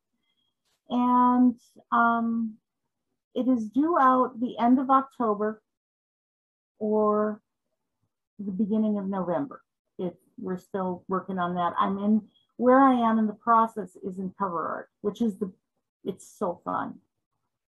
And 0.90 1.58
um, 1.94 2.56
it 3.34 3.48
is 3.48 3.70
due 3.70 3.98
out 3.98 4.42
the 4.42 4.58
end 4.60 4.78
of 4.78 4.90
October 4.90 5.62
or 6.80 7.40
the 8.40 8.52
beginning 8.52 8.98
of 8.98 9.08
November. 9.08 9.62
We're 10.40 10.58
still 10.58 11.04
working 11.08 11.40
on 11.40 11.56
that. 11.56 11.74
I'm 11.80 11.98
in 12.00 12.22
where 12.58 12.80
I 12.80 12.94
am 12.94 13.18
in 13.18 13.28
the 13.28 13.34
process 13.34 13.96
is 14.04 14.20
in 14.20 14.34
cover 14.38 14.68
art, 14.68 14.90
which 15.02 15.22
is 15.22 15.38
the 15.40 15.52
it's 16.04 16.28
so 16.38 16.62
fun 16.66 16.96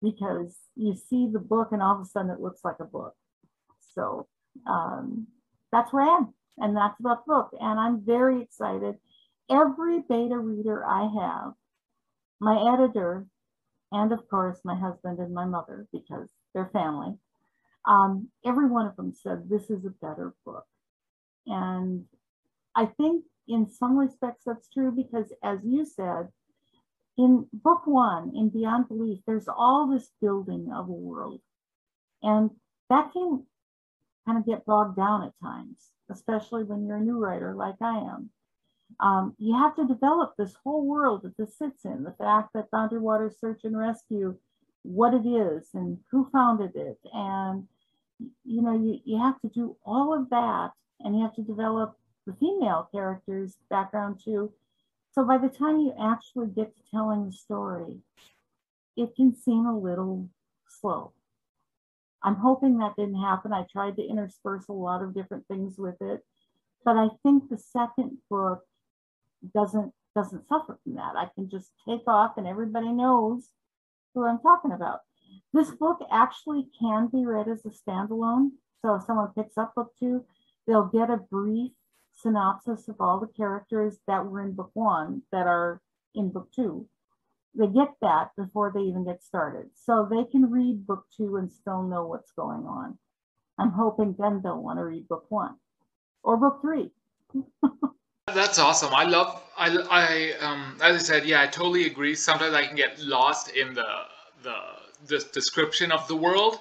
because 0.01 0.55
you 0.75 0.95
see 0.95 1.27
the 1.31 1.39
book 1.39 1.69
and 1.71 1.81
all 1.81 1.95
of 1.95 2.01
a 2.01 2.05
sudden 2.05 2.31
it 2.31 2.39
looks 2.39 2.61
like 2.63 2.79
a 2.79 2.85
book. 2.85 3.15
So 3.93 4.27
um, 4.67 5.27
that's 5.71 5.93
where 5.93 6.03
I 6.03 6.17
am, 6.17 6.33
and 6.57 6.75
that's 6.75 6.99
about 6.99 7.25
the 7.25 7.33
book. 7.33 7.49
And 7.59 7.79
I'm 7.79 8.03
very 8.05 8.41
excited. 8.41 8.95
Every 9.49 9.99
beta 9.99 10.37
reader 10.37 10.83
I 10.85 11.09
have, 11.21 11.53
my 12.39 12.73
editor, 12.73 13.27
and 13.91 14.11
of 14.11 14.27
course 14.29 14.59
my 14.63 14.75
husband 14.75 15.19
and 15.19 15.33
my 15.33 15.45
mother, 15.45 15.87
because 15.91 16.29
they're 16.53 16.69
family, 16.73 17.15
um, 17.85 18.29
every 18.45 18.67
one 18.67 18.87
of 18.87 18.95
them 18.95 19.13
said 19.13 19.49
this 19.49 19.69
is 19.69 19.85
a 19.85 19.89
better 19.89 20.33
book. 20.45 20.65
And 21.47 22.05
I 22.75 22.85
think 22.85 23.25
in 23.47 23.69
some 23.69 23.97
respects 23.97 24.43
that's 24.45 24.69
true 24.69 24.91
because, 24.91 25.33
as 25.43 25.59
you 25.63 25.85
said, 25.85 26.29
in 27.17 27.47
book 27.51 27.85
one, 27.85 28.31
in 28.35 28.49
Beyond 28.49 28.87
Belief, 28.87 29.19
there's 29.27 29.47
all 29.47 29.87
this 29.87 30.09
building 30.21 30.71
of 30.73 30.87
a 30.87 30.91
world. 30.91 31.41
And 32.23 32.51
that 32.89 33.11
can 33.13 33.43
kind 34.25 34.37
of 34.37 34.45
get 34.45 34.65
bogged 34.65 34.95
down 34.95 35.23
at 35.23 35.33
times, 35.41 35.91
especially 36.11 36.63
when 36.63 36.85
you're 36.85 36.97
a 36.97 37.01
new 37.01 37.17
writer 37.17 37.53
like 37.55 37.75
I 37.81 37.97
am. 37.97 38.29
Um, 38.99 39.35
you 39.37 39.57
have 39.57 39.75
to 39.75 39.87
develop 39.87 40.33
this 40.37 40.53
whole 40.63 40.85
world 40.85 41.23
that 41.23 41.37
this 41.37 41.57
sits 41.57 41.85
in 41.85 42.03
the 42.03 42.15
fact 42.17 42.49
that 42.53 42.71
Boundary 42.71 42.99
Water 42.99 43.31
Search 43.39 43.61
and 43.63 43.77
Rescue, 43.77 44.37
what 44.83 45.13
it 45.13 45.27
is 45.27 45.69
and 45.73 45.97
who 46.11 46.29
founded 46.31 46.75
it. 46.75 46.99
And, 47.13 47.67
you 48.43 48.61
know, 48.61 48.73
you, 48.73 48.99
you 49.05 49.17
have 49.17 49.39
to 49.41 49.49
do 49.49 49.77
all 49.85 50.13
of 50.13 50.29
that 50.29 50.71
and 50.99 51.15
you 51.15 51.21
have 51.23 51.35
to 51.35 51.41
develop 51.41 51.97
the 52.25 52.33
female 52.33 52.87
character's 52.91 53.57
background 53.69 54.19
too. 54.23 54.51
So 55.13 55.25
by 55.25 55.37
the 55.37 55.49
time 55.49 55.79
you 55.79 55.93
actually 55.99 56.47
get 56.47 56.75
to 56.75 56.91
telling 56.91 57.25
the 57.25 57.31
story, 57.31 57.97
it 58.95 59.15
can 59.15 59.35
seem 59.35 59.65
a 59.65 59.77
little 59.77 60.29
slow. 60.67 61.13
I'm 62.23 62.35
hoping 62.35 62.77
that 62.77 62.95
didn't 62.95 63.21
happen. 63.21 63.51
I 63.51 63.65
tried 63.71 63.95
to 63.97 64.07
intersperse 64.07 64.67
a 64.69 64.73
lot 64.73 65.01
of 65.01 65.13
different 65.13 65.47
things 65.47 65.77
with 65.77 65.95
it, 66.01 66.23
but 66.85 66.95
I 66.95 67.07
think 67.23 67.49
the 67.49 67.57
second 67.57 68.17
book 68.29 68.63
doesn't 69.53 69.91
doesn't 70.13 70.47
suffer 70.47 70.77
from 70.83 70.95
that. 70.95 71.15
I 71.15 71.29
can 71.35 71.49
just 71.49 71.71
take 71.87 72.01
off 72.05 72.37
and 72.37 72.45
everybody 72.45 72.91
knows 72.91 73.47
who 74.13 74.25
I'm 74.25 74.39
talking 74.39 74.73
about. 74.73 74.99
This 75.53 75.71
book 75.71 75.99
actually 76.11 76.67
can 76.79 77.07
be 77.07 77.25
read 77.25 77.47
as 77.47 77.65
a 77.65 77.69
standalone. 77.69 78.49
So 78.81 78.95
if 78.95 79.03
someone 79.03 79.29
picks 79.35 79.57
up 79.57 79.73
book 79.73 79.93
two, 79.99 80.25
they'll 80.67 80.87
get 80.87 81.09
a 81.09 81.17
brief 81.17 81.71
synopsis 82.21 82.87
of 82.87 82.95
all 82.99 83.19
the 83.19 83.27
characters 83.27 83.97
that 84.07 84.25
were 84.25 84.41
in 84.41 84.53
book 84.53 84.71
one 84.73 85.21
that 85.31 85.47
are 85.47 85.81
in 86.15 86.29
book 86.29 86.49
two. 86.55 86.87
They 87.55 87.67
get 87.67 87.89
that 88.01 88.29
before 88.37 88.71
they 88.73 88.81
even 88.81 89.05
get 89.05 89.23
started. 89.23 89.69
So 89.75 90.07
they 90.09 90.23
can 90.31 90.49
read 90.49 90.87
book 90.87 91.05
two 91.15 91.37
and 91.37 91.51
still 91.51 91.83
know 91.83 92.05
what's 92.07 92.31
going 92.31 92.65
on. 92.65 92.97
I'm 93.57 93.71
hoping 93.71 94.15
then 94.17 94.41
they'll 94.43 94.61
want 94.61 94.79
to 94.79 94.85
read 94.85 95.07
book 95.07 95.25
one 95.29 95.55
or 96.23 96.37
book 96.37 96.61
three. 96.61 96.91
That's 98.27 98.59
awesome. 98.59 98.93
I 98.93 99.03
love. 99.03 99.41
I. 99.57 99.77
I. 99.89 100.45
Um. 100.45 100.77
As 100.81 100.95
I 100.95 100.99
said, 100.99 101.25
yeah, 101.25 101.41
I 101.41 101.47
totally 101.47 101.85
agree. 101.85 102.15
Sometimes 102.15 102.53
I 102.53 102.65
can 102.65 102.75
get 102.75 102.99
lost 102.99 103.55
in 103.55 103.73
the 103.73 103.87
the 104.43 104.55
the 105.07 105.19
description 105.33 105.91
of 105.91 106.07
the 106.07 106.15
world, 106.15 106.59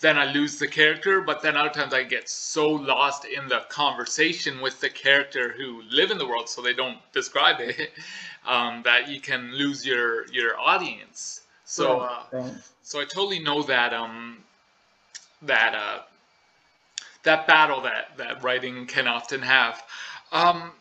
then 0.00 0.18
I 0.18 0.30
lose 0.32 0.58
the 0.58 0.68
character. 0.68 1.20
But 1.22 1.42
then 1.42 1.56
other 1.56 1.70
times 1.70 1.94
I 1.94 2.02
get 2.04 2.28
so 2.28 2.68
lost 2.68 3.24
in 3.24 3.48
the 3.48 3.60
conversation 3.68 4.60
with 4.60 4.80
the 4.80 4.90
character 4.90 5.52
who 5.56 5.82
live 5.90 6.10
in 6.10 6.18
the 6.18 6.26
world, 6.26 6.48
so 6.48 6.62
they 6.62 6.74
don't 6.74 6.98
describe 7.12 7.60
it, 7.60 7.92
um, 8.46 8.82
that 8.84 9.08
you 9.08 9.20
can 9.20 9.54
lose 9.54 9.86
your 9.86 10.26
your 10.28 10.58
audience. 10.58 11.42
So 11.64 12.00
uh, 12.00 12.22
so 12.82 13.00
I 13.00 13.04
totally 13.04 13.40
know 13.40 13.62
that 13.64 13.92
um 13.92 14.38
that 15.42 15.74
uh 15.74 16.02
that 17.24 17.46
battle 17.46 17.80
that 17.82 18.16
that 18.16 18.42
writing 18.42 18.86
can 18.86 19.06
often 19.08 19.42
have. 19.42 19.82
Um, 20.32 20.72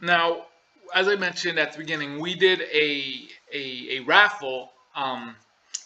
now, 0.00 0.46
as 0.94 1.08
I 1.08 1.16
mentioned 1.16 1.58
at 1.58 1.72
the 1.72 1.78
beginning, 1.78 2.20
we 2.20 2.34
did 2.34 2.62
a 2.62 3.28
a, 3.52 3.98
a 3.98 4.00
raffle. 4.00 4.72
Um, 4.96 5.36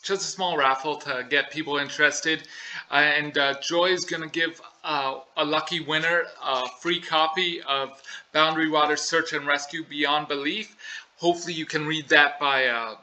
just 0.02 0.22
a 0.22 0.24
small 0.24 0.56
raffle 0.56 0.96
to 0.96 1.26
get 1.28 1.50
people 1.50 1.78
interested. 1.78 2.48
Uh, 2.90 2.94
and 2.94 3.36
uh, 3.36 3.54
Joy 3.60 3.86
is 3.86 4.04
going 4.04 4.22
to 4.22 4.28
give 4.28 4.60
uh, 4.84 5.20
a 5.36 5.44
lucky 5.44 5.80
winner 5.80 6.24
a 6.42 6.68
free 6.80 7.00
copy 7.00 7.60
of 7.62 8.02
Boundary 8.32 8.68
Water 8.68 8.96
Search 8.96 9.32
and 9.32 9.46
Rescue 9.46 9.84
Beyond 9.84 10.28
Belief. 10.28 10.76
Hopefully 11.16 11.54
you 11.54 11.66
can 11.66 11.86
read 11.86 12.08
that 12.08 12.38
by 12.38 12.66
uh, 12.66 12.96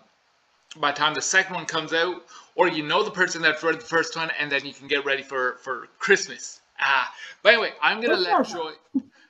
by 0.77 0.91
the 0.91 0.97
time 0.97 1.13
the 1.13 1.21
second 1.21 1.55
one 1.55 1.65
comes 1.65 1.93
out, 1.93 2.25
or 2.55 2.67
you 2.67 2.83
know 2.83 3.03
the 3.03 3.11
person 3.11 3.41
that's 3.41 3.63
read 3.63 3.75
the 3.75 3.85
first 3.85 4.15
one, 4.15 4.31
and 4.39 4.51
then 4.51 4.65
you 4.65 4.73
can 4.73 4.87
get 4.87 5.05
ready 5.05 5.23
for, 5.23 5.57
for 5.61 5.87
Christmas. 5.99 6.61
Ah, 6.79 7.13
but 7.43 7.53
anyway, 7.53 7.71
I'm 7.81 8.01
going 8.01 8.15
to 8.15 8.21
let 8.21 8.45
Joy... 8.47 8.71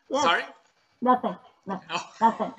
Yes. 0.09 0.23
Sorry? 0.23 0.43
Nothing. 1.01 1.35
Nothing. 1.65 1.87
Nothing. 2.21 2.53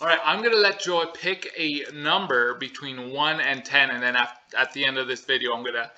All 0.00 0.06
right, 0.06 0.18
I'm 0.24 0.40
going 0.40 0.52
to 0.52 0.60
let 0.60 0.80
Joy 0.80 1.04
pick 1.14 1.52
a 1.56 1.84
number 1.92 2.54
between 2.54 3.10
1 3.10 3.40
and 3.40 3.64
10, 3.64 3.90
and 3.90 4.02
then 4.02 4.16
at, 4.16 4.40
at 4.56 4.72
the 4.72 4.84
end 4.84 4.98
of 4.98 5.08
this 5.08 5.24
video, 5.24 5.52
I'm 5.52 5.62
going 5.62 5.74
to 5.74 5.90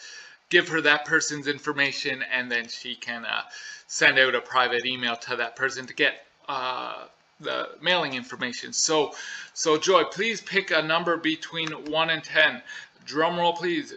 give 0.48 0.68
her 0.68 0.80
that 0.80 1.04
person's 1.04 1.46
information, 1.46 2.22
and 2.32 2.50
then 2.50 2.68
she 2.68 2.94
can 2.94 3.24
uh, 3.24 3.42
send 3.86 4.18
out 4.18 4.34
a 4.34 4.40
private 4.40 4.86
email 4.86 5.16
to 5.16 5.36
that 5.36 5.56
person 5.56 5.86
to 5.86 5.94
get 5.94 6.26
uh, 6.48 7.04
the 7.40 7.70
mailing 7.82 8.14
information. 8.14 8.72
So, 8.72 9.12
so 9.54 9.76
Joy, 9.76 10.04
please 10.04 10.40
pick 10.40 10.70
a 10.70 10.82
number 10.82 11.16
between 11.16 11.68
1 11.68 12.10
and 12.10 12.24
10. 12.24 12.62
Drum 13.04 13.38
roll, 13.38 13.52
please. 13.52 13.94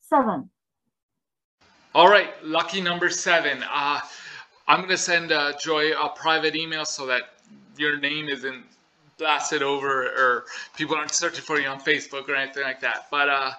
Seven. 0.00 0.50
All 1.94 2.08
right, 2.08 2.30
lucky 2.44 2.80
number 2.80 3.10
seven. 3.10 3.64
Uh, 3.68 4.00
I'm 4.68 4.80
going 4.80 4.90
to 4.90 4.98
send 4.98 5.32
uh, 5.32 5.54
Joy 5.58 5.92
a 5.92 6.10
private 6.10 6.54
email 6.54 6.84
so 6.84 7.06
that 7.06 7.22
your 7.78 7.98
name 7.98 8.28
isn't 8.28 8.64
blasted 9.16 9.62
over 9.62 10.02
or 10.02 10.44
people 10.76 10.94
aren't 10.94 11.12
searching 11.12 11.42
for 11.42 11.58
you 11.58 11.68
on 11.68 11.80
Facebook 11.80 12.28
or 12.28 12.36
anything 12.36 12.62
like 12.62 12.80
that. 12.80 13.06
But 13.10 13.30
uh, 13.30 13.52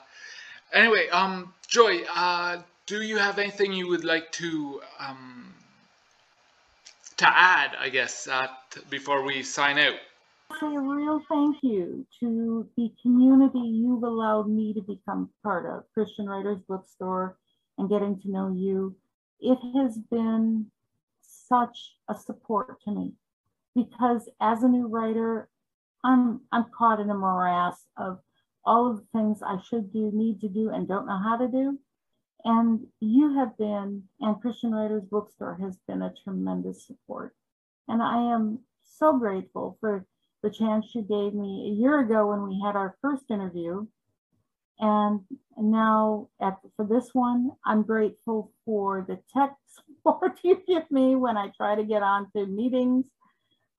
anyway, 0.72 1.10
um, 1.10 1.52
Joy, 1.68 2.02
uh, 2.16 2.62
do 2.86 3.02
you 3.02 3.18
have 3.18 3.40
anything 3.40 3.74
you 3.74 3.88
would 3.88 4.06
like 4.06 4.32
to 4.34 4.82
um, 5.00 5.54
to 7.18 7.28
add, 7.28 7.72
I 7.80 7.90
guess, 7.90 8.28
uh, 8.28 8.48
before 8.90 9.24
we 9.24 9.44
sign 9.44 9.78
out? 9.80 9.96
Say 10.60 10.76
a 10.76 10.80
real 10.80 11.22
thank 11.30 11.58
you 11.62 12.06
to 12.20 12.68
the 12.78 12.92
community 13.02 13.60
you've 13.60 14.04
allowed 14.04 14.48
me 14.50 14.74
to 14.74 14.82
become 14.82 15.30
part 15.44 15.66
of, 15.66 15.84
Christian 15.94 16.28
Writers 16.28 16.60
Bookstore, 16.68 17.36
and 17.78 17.90
getting 17.90 18.20
to 18.22 18.32
know 18.32 18.52
you. 18.52 18.96
It 19.42 19.60
has 19.76 19.98
been 20.10 20.66
such 21.50 21.96
a 22.08 22.16
support 22.16 22.82
to 22.84 22.92
me 22.92 23.14
because 23.76 24.30
as 24.40 24.64
a 24.64 24.68
new 24.68 24.88
writer, 24.88 25.50
I'm 26.04 26.42
I'm 26.52 26.66
caught 26.78 27.00
in 27.00 27.10
a 27.10 27.16
morass 27.16 27.86
of 27.98 28.20
all 28.66 28.92
of 28.92 28.98
the 28.98 29.06
things 29.14 29.42
I 29.42 29.58
should 29.68 29.92
do, 29.92 30.12
need 30.14 30.42
to 30.42 30.50
do, 30.50 30.70
and 30.70 30.88
don't 30.88 31.08
know 31.08 31.20
how 31.22 31.38
to 31.38 31.48
do. 31.48 31.80
And 32.46 32.88
you 33.00 33.36
have 33.36 33.58
been, 33.58 34.04
and 34.22 34.42
Christian 34.42 34.74
Writers 34.74 35.04
Bookstore 35.04 35.58
has 35.62 35.78
been 35.88 36.02
a 36.02 36.14
tremendous 36.24 36.86
support. 36.86 37.36
And 37.88 38.02
I 38.02 38.34
am 38.34 38.60
so 38.84 39.18
grateful 39.18 39.78
for 39.80 40.06
the 40.42 40.50
chance 40.50 40.94
you 40.96 41.02
gave 41.02 41.34
me 41.34 41.68
a 41.68 41.82
year 41.82 42.00
ago 42.00 42.28
when 42.28 42.48
we 42.48 42.62
had 42.64 42.76
our 42.76 42.96
first 43.02 43.30
interview. 43.30 43.88
And 44.80 45.22
now 45.58 46.30
at, 46.42 46.58
for 46.76 46.86
this 46.86 47.10
one, 47.14 47.52
I'm 47.66 47.84
grateful 47.84 48.52
for 48.66 49.06
the 49.08 49.20
tech 49.34 49.56
support 49.76 50.40
you 50.44 50.62
give 50.68 50.90
me 50.90 51.16
when 51.16 51.38
I 51.38 51.52
try 51.56 51.76
to 51.76 51.84
get 51.84 52.04
onto 52.04 52.46
meetings. 52.46 53.06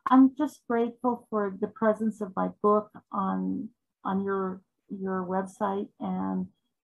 I'm 0.09 0.35
just 0.37 0.61
grateful 0.69 1.27
for 1.31 1.57
the 1.61 1.69
presence 1.69 2.21
of 2.21 2.35
my 2.37 2.49
book 2.63 2.91
on 3.13 3.69
on 4.05 4.25
your 4.25 4.61
your 4.89 5.25
website 5.25 5.89
and 6.01 6.47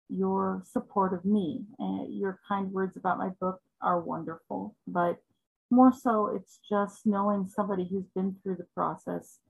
your 0.09 0.63
support 0.65 1.15
of 1.15 1.25
me. 1.25 1.65
And 1.79 2.19
your 2.19 2.39
kind 2.49 2.71
words 2.73 2.97
about 2.97 3.19
my 3.19 3.31
book 3.41 3.61
are 3.81 4.01
wonderful, 4.01 4.77
but 4.87 5.19
more 5.71 5.93
so, 5.93 6.29
it's 6.29 6.61
just 6.69 7.07
knowing 7.07 7.47
somebody 7.47 7.89
who's 7.91 8.07
been 8.15 8.37
through 8.43 8.57
the 8.57 8.67
process 8.75 9.41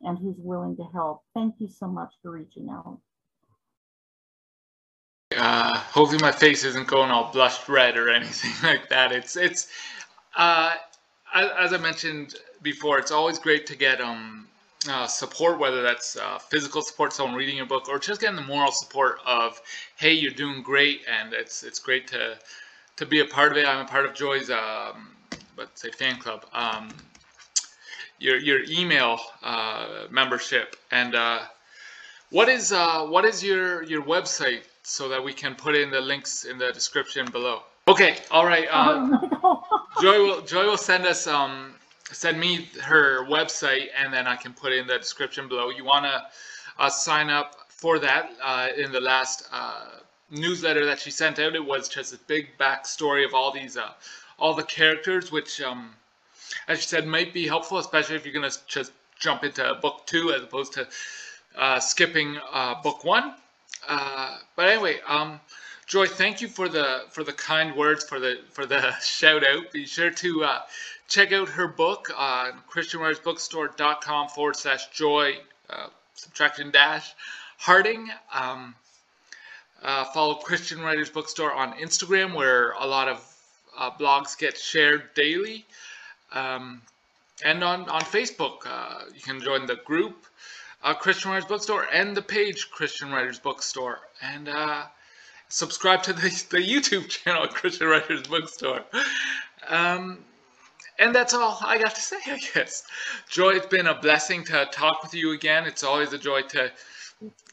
and 0.00 0.18
who's 0.18 0.38
willing 0.38 0.76
to 0.76 0.84
help. 0.92 1.22
Thank 1.34 1.56
you 1.58 1.68
so 1.68 1.88
much 1.88 2.14
for 2.22 2.30
reaching 2.30 2.70
out. 2.70 3.00
Uh, 5.36 5.78
hopefully, 5.78 6.20
my 6.20 6.32
face 6.32 6.64
isn't 6.64 6.86
going 6.86 7.10
all 7.10 7.32
blushed 7.32 7.68
red 7.68 7.96
or 7.96 8.08
anything 8.10 8.52
like 8.62 8.88
that. 8.88 9.12
It's 9.12 9.36
it's 9.36 9.68
uh, 10.36 10.74
as 11.34 11.72
I 11.72 11.78
mentioned 11.78 12.36
before, 12.62 12.98
it's 12.98 13.10
always 13.10 13.38
great 13.38 13.66
to 13.66 13.76
get 13.76 14.00
um 14.00 14.46
uh, 14.88 15.06
support, 15.06 15.58
whether 15.58 15.82
that's 15.82 16.16
uh, 16.16 16.38
physical 16.38 16.82
support, 16.82 17.12
someone 17.12 17.34
reading 17.34 17.56
your 17.56 17.66
book, 17.66 17.88
or 17.88 17.98
just 17.98 18.20
getting 18.20 18.36
the 18.36 18.42
moral 18.42 18.70
support 18.72 19.18
of, 19.24 19.60
hey, 19.96 20.12
you're 20.12 20.32
doing 20.32 20.62
great, 20.62 21.02
and 21.08 21.32
it's 21.32 21.62
it's 21.62 21.78
great 21.78 22.06
to 22.08 22.36
to 22.96 23.06
be 23.06 23.20
a 23.20 23.24
part 23.24 23.52
of 23.52 23.58
it. 23.58 23.66
I'm 23.66 23.84
a 23.84 23.88
part 23.88 24.04
of 24.04 24.14
Joy's, 24.14 24.50
um, 24.50 25.08
let's 25.56 25.80
say, 25.80 25.90
fan 25.90 26.16
club. 26.18 26.44
Um, 26.52 26.88
your 28.18 28.36
your 28.36 28.60
email 28.68 29.18
uh, 29.42 30.06
membership, 30.10 30.76
and 30.90 31.14
uh, 31.14 31.40
what 32.30 32.48
is 32.48 32.72
uh, 32.72 33.06
what 33.06 33.24
is 33.24 33.42
your 33.42 33.82
your 33.84 34.02
website 34.02 34.62
so 34.84 35.08
that 35.08 35.22
we 35.22 35.32
can 35.32 35.54
put 35.54 35.74
in 35.74 35.90
the 35.90 36.00
links 36.00 36.44
in 36.44 36.58
the 36.58 36.72
description 36.72 37.26
below. 37.30 37.62
Okay, 37.88 38.18
all 38.30 38.46
right. 38.46 38.68
Uh, 38.70 39.18
oh 39.42 39.86
Joy 40.00 40.18
will 40.18 40.40
Joy 40.42 40.64
will 40.64 40.76
send 40.76 41.04
us 41.06 41.26
um 41.26 41.74
send 42.12 42.38
me 42.38 42.68
her 42.82 43.24
website 43.26 43.88
and 43.98 44.12
then 44.12 44.26
I 44.26 44.36
can 44.36 44.52
put 44.52 44.72
in 44.72 44.86
the 44.86 44.98
description 44.98 45.48
below. 45.48 45.70
You 45.70 45.84
want 45.84 46.04
to 46.04 46.22
uh, 46.78 46.88
sign 46.88 47.30
up 47.30 47.56
for 47.68 47.98
that 47.98 48.30
uh, 48.42 48.68
in 48.76 48.92
the 48.92 49.00
last 49.00 49.48
uh, 49.52 49.86
newsletter 50.30 50.86
that 50.86 51.00
she 51.00 51.10
sent 51.10 51.38
out. 51.38 51.54
It 51.54 51.64
was 51.64 51.88
just 51.88 52.14
a 52.14 52.18
big 52.26 52.56
backstory 52.58 53.24
of 53.24 53.34
all 53.34 53.50
these, 53.50 53.76
uh, 53.76 53.90
all 54.38 54.54
the 54.54 54.62
characters, 54.62 55.32
which, 55.32 55.60
um, 55.60 55.90
as 56.68 56.80
she 56.80 56.88
said, 56.88 57.06
might 57.06 57.32
be 57.32 57.46
helpful, 57.46 57.78
especially 57.78 58.16
if 58.16 58.24
you're 58.24 58.34
going 58.34 58.50
to 58.50 58.58
just 58.66 58.92
jump 59.18 59.44
into 59.44 59.74
book 59.80 60.02
two 60.06 60.32
as 60.32 60.42
opposed 60.42 60.72
to 60.74 60.88
uh, 61.56 61.78
skipping 61.78 62.38
uh, 62.52 62.80
book 62.82 63.04
one. 63.04 63.34
But 64.56 64.68
anyway, 64.68 65.00
um, 65.06 65.40
Joy, 65.86 66.06
thank 66.06 66.40
you 66.40 66.48
for 66.48 66.68
the 66.68 67.04
for 67.10 67.24
the 67.24 67.32
kind 67.32 67.76
words 67.76 68.04
for 68.04 68.18
the 68.18 68.40
for 68.50 68.66
the 68.66 68.92
shout 69.02 69.44
out. 69.46 69.70
Be 69.72 69.86
sure 69.86 70.10
to 70.10 70.46
check 71.08 71.32
out 71.32 71.48
her 71.48 71.68
book 71.68 72.10
on 72.16 72.52
christianwritersbookstore.com 72.70 74.28
forward 74.28 74.56
slash 74.56 74.88
joy 74.90 75.36
uh, 75.68 75.88
subtraction 76.14 76.70
dash 76.70 77.14
Harding. 77.58 78.10
Um, 78.32 78.74
uh, 79.82 80.04
follow 80.04 80.34
Christian 80.34 80.80
Writers 80.80 81.10
Bookstore 81.10 81.52
on 81.52 81.72
Instagram, 81.74 82.34
where 82.34 82.72
a 82.72 82.86
lot 82.86 83.08
of 83.08 83.24
uh, 83.78 83.90
blogs 83.90 84.36
get 84.36 84.58
shared 84.58 85.14
daily. 85.14 85.64
Um, 86.32 86.82
and 87.44 87.62
on, 87.62 87.88
on 87.88 88.00
Facebook, 88.02 88.66
uh, 88.66 89.04
you 89.14 89.20
can 89.20 89.40
join 89.40 89.66
the 89.66 89.76
group 89.76 90.26
uh, 90.84 90.94
Christian 90.94 91.30
Writers 91.30 91.46
Bookstore 91.46 91.86
and 91.92 92.16
the 92.16 92.22
page 92.22 92.70
Christian 92.70 93.10
Writers 93.10 93.38
Bookstore. 93.38 94.00
And 94.22 94.48
uh, 94.48 94.84
subscribe 95.48 96.02
to 96.04 96.12
the, 96.12 96.28
the 96.50 96.58
YouTube 96.58 97.08
channel 97.08 97.46
Christian 97.48 97.88
Writers 97.88 98.22
Bookstore. 98.28 98.84
Um, 99.68 100.18
and 100.98 101.12
that's 101.14 101.34
all 101.34 101.58
I 101.62 101.78
got 101.78 101.94
to 101.94 102.00
say, 102.00 102.18
I 102.26 102.40
guess. 102.54 102.84
Joy, 103.28 103.54
it's 103.54 103.66
been 103.66 103.88
a 103.88 103.98
blessing 103.98 104.44
to 104.44 104.68
talk 104.70 105.02
with 105.02 105.14
you 105.14 105.32
again. 105.32 105.66
It's 105.66 105.82
always 105.82 106.12
a 106.12 106.18
joy 106.18 106.42
to 106.42 106.70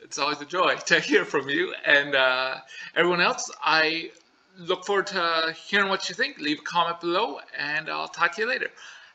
it's 0.02 0.18
always 0.18 0.42
a 0.42 0.46
joy 0.46 0.76
to 0.76 1.00
hear 1.10 1.24
from 1.24 1.48
you 1.48 1.74
and 1.86 2.16
uh, 2.16 2.58
everyone 2.96 3.22
else. 3.22 3.50
I 3.64 4.12
look 4.58 4.86
forward 4.86 5.08
to 5.08 5.56
hearing 5.68 5.90
what 5.90 6.10
you 6.10 6.16
think. 6.16 6.38
Leave 6.40 6.60
a 6.60 6.64
comment 6.64 7.00
below, 7.00 7.40
and 7.58 7.90
I'll 7.90 8.08
talk 8.08 8.36
to 8.36 8.42
you 8.42 8.48
later. 8.48 8.68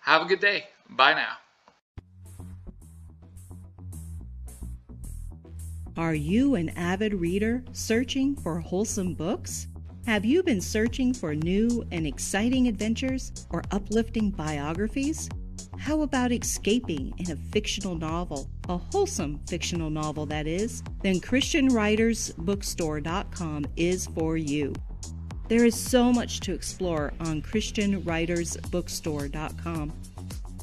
Have 0.03 0.23
a 0.23 0.25
good 0.25 0.41
day. 0.41 0.69
Bye 0.89 1.15
now. 1.15 1.37
Are 5.97 6.15
you 6.15 6.55
an 6.57 6.69
avid 6.77 7.15
reader 7.15 7.65
searching 7.73 8.37
for 8.37 8.61
wholesome 8.61 9.15
books? 9.15 9.69
Have 10.07 10.27
you 10.27 10.43
been 10.43 10.61
searching 10.61 11.15
for 11.15 11.35
new 11.35 11.87
and 11.91 12.07
exciting 12.07 12.69
adventures 12.69 13.47
or 13.49 13.63
uplifting 13.71 14.31
biographies? 14.31 15.31
How 15.79 16.03
about 16.03 16.33
escaping 16.33 17.15
in 17.17 17.31
a 17.31 17.37
fictional 17.37 17.95
novel, 17.95 18.51
a 18.69 18.77
wholesome 18.77 19.41
fictional 19.49 19.89
novel 19.89 20.27
that 20.27 20.47
is? 20.47 20.83
Then 21.03 21.19
ChristianWritersBookstore.com 21.19 23.67
is 23.77 24.07
for 24.09 24.37
you. 24.37 24.75
There 25.49 25.65
is 25.65 25.81
so 25.81 26.13
much 26.13 26.41
to 26.41 26.53
explore 26.53 27.15
on 27.21 27.41
ChristianWritersBookstore.com. 27.41 29.93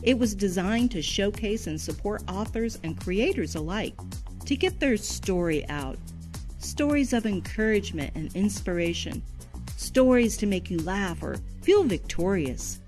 It 0.03 0.19
was 0.19 0.35
designed 0.35 0.91
to 0.91 1.01
showcase 1.01 1.65
and 1.65 1.81
support 1.81 2.21
authors 2.29 2.79
and 2.83 2.99
creators 2.99 3.55
alike 3.55 3.95
to 4.45 4.55
get 4.55 4.79
their 4.79 4.97
story 4.97 5.67
out. 5.69 5.97
Stories 6.59 7.13
of 7.13 7.25
encouragement 7.25 8.11
and 8.15 8.33
inspiration 8.35 9.23
stories 9.83 10.37
to 10.37 10.47
make 10.47 10.71
you 10.71 10.79
laugh 10.79 11.21
or 11.21 11.35
feel 11.61 11.83
victorious. 11.83 12.79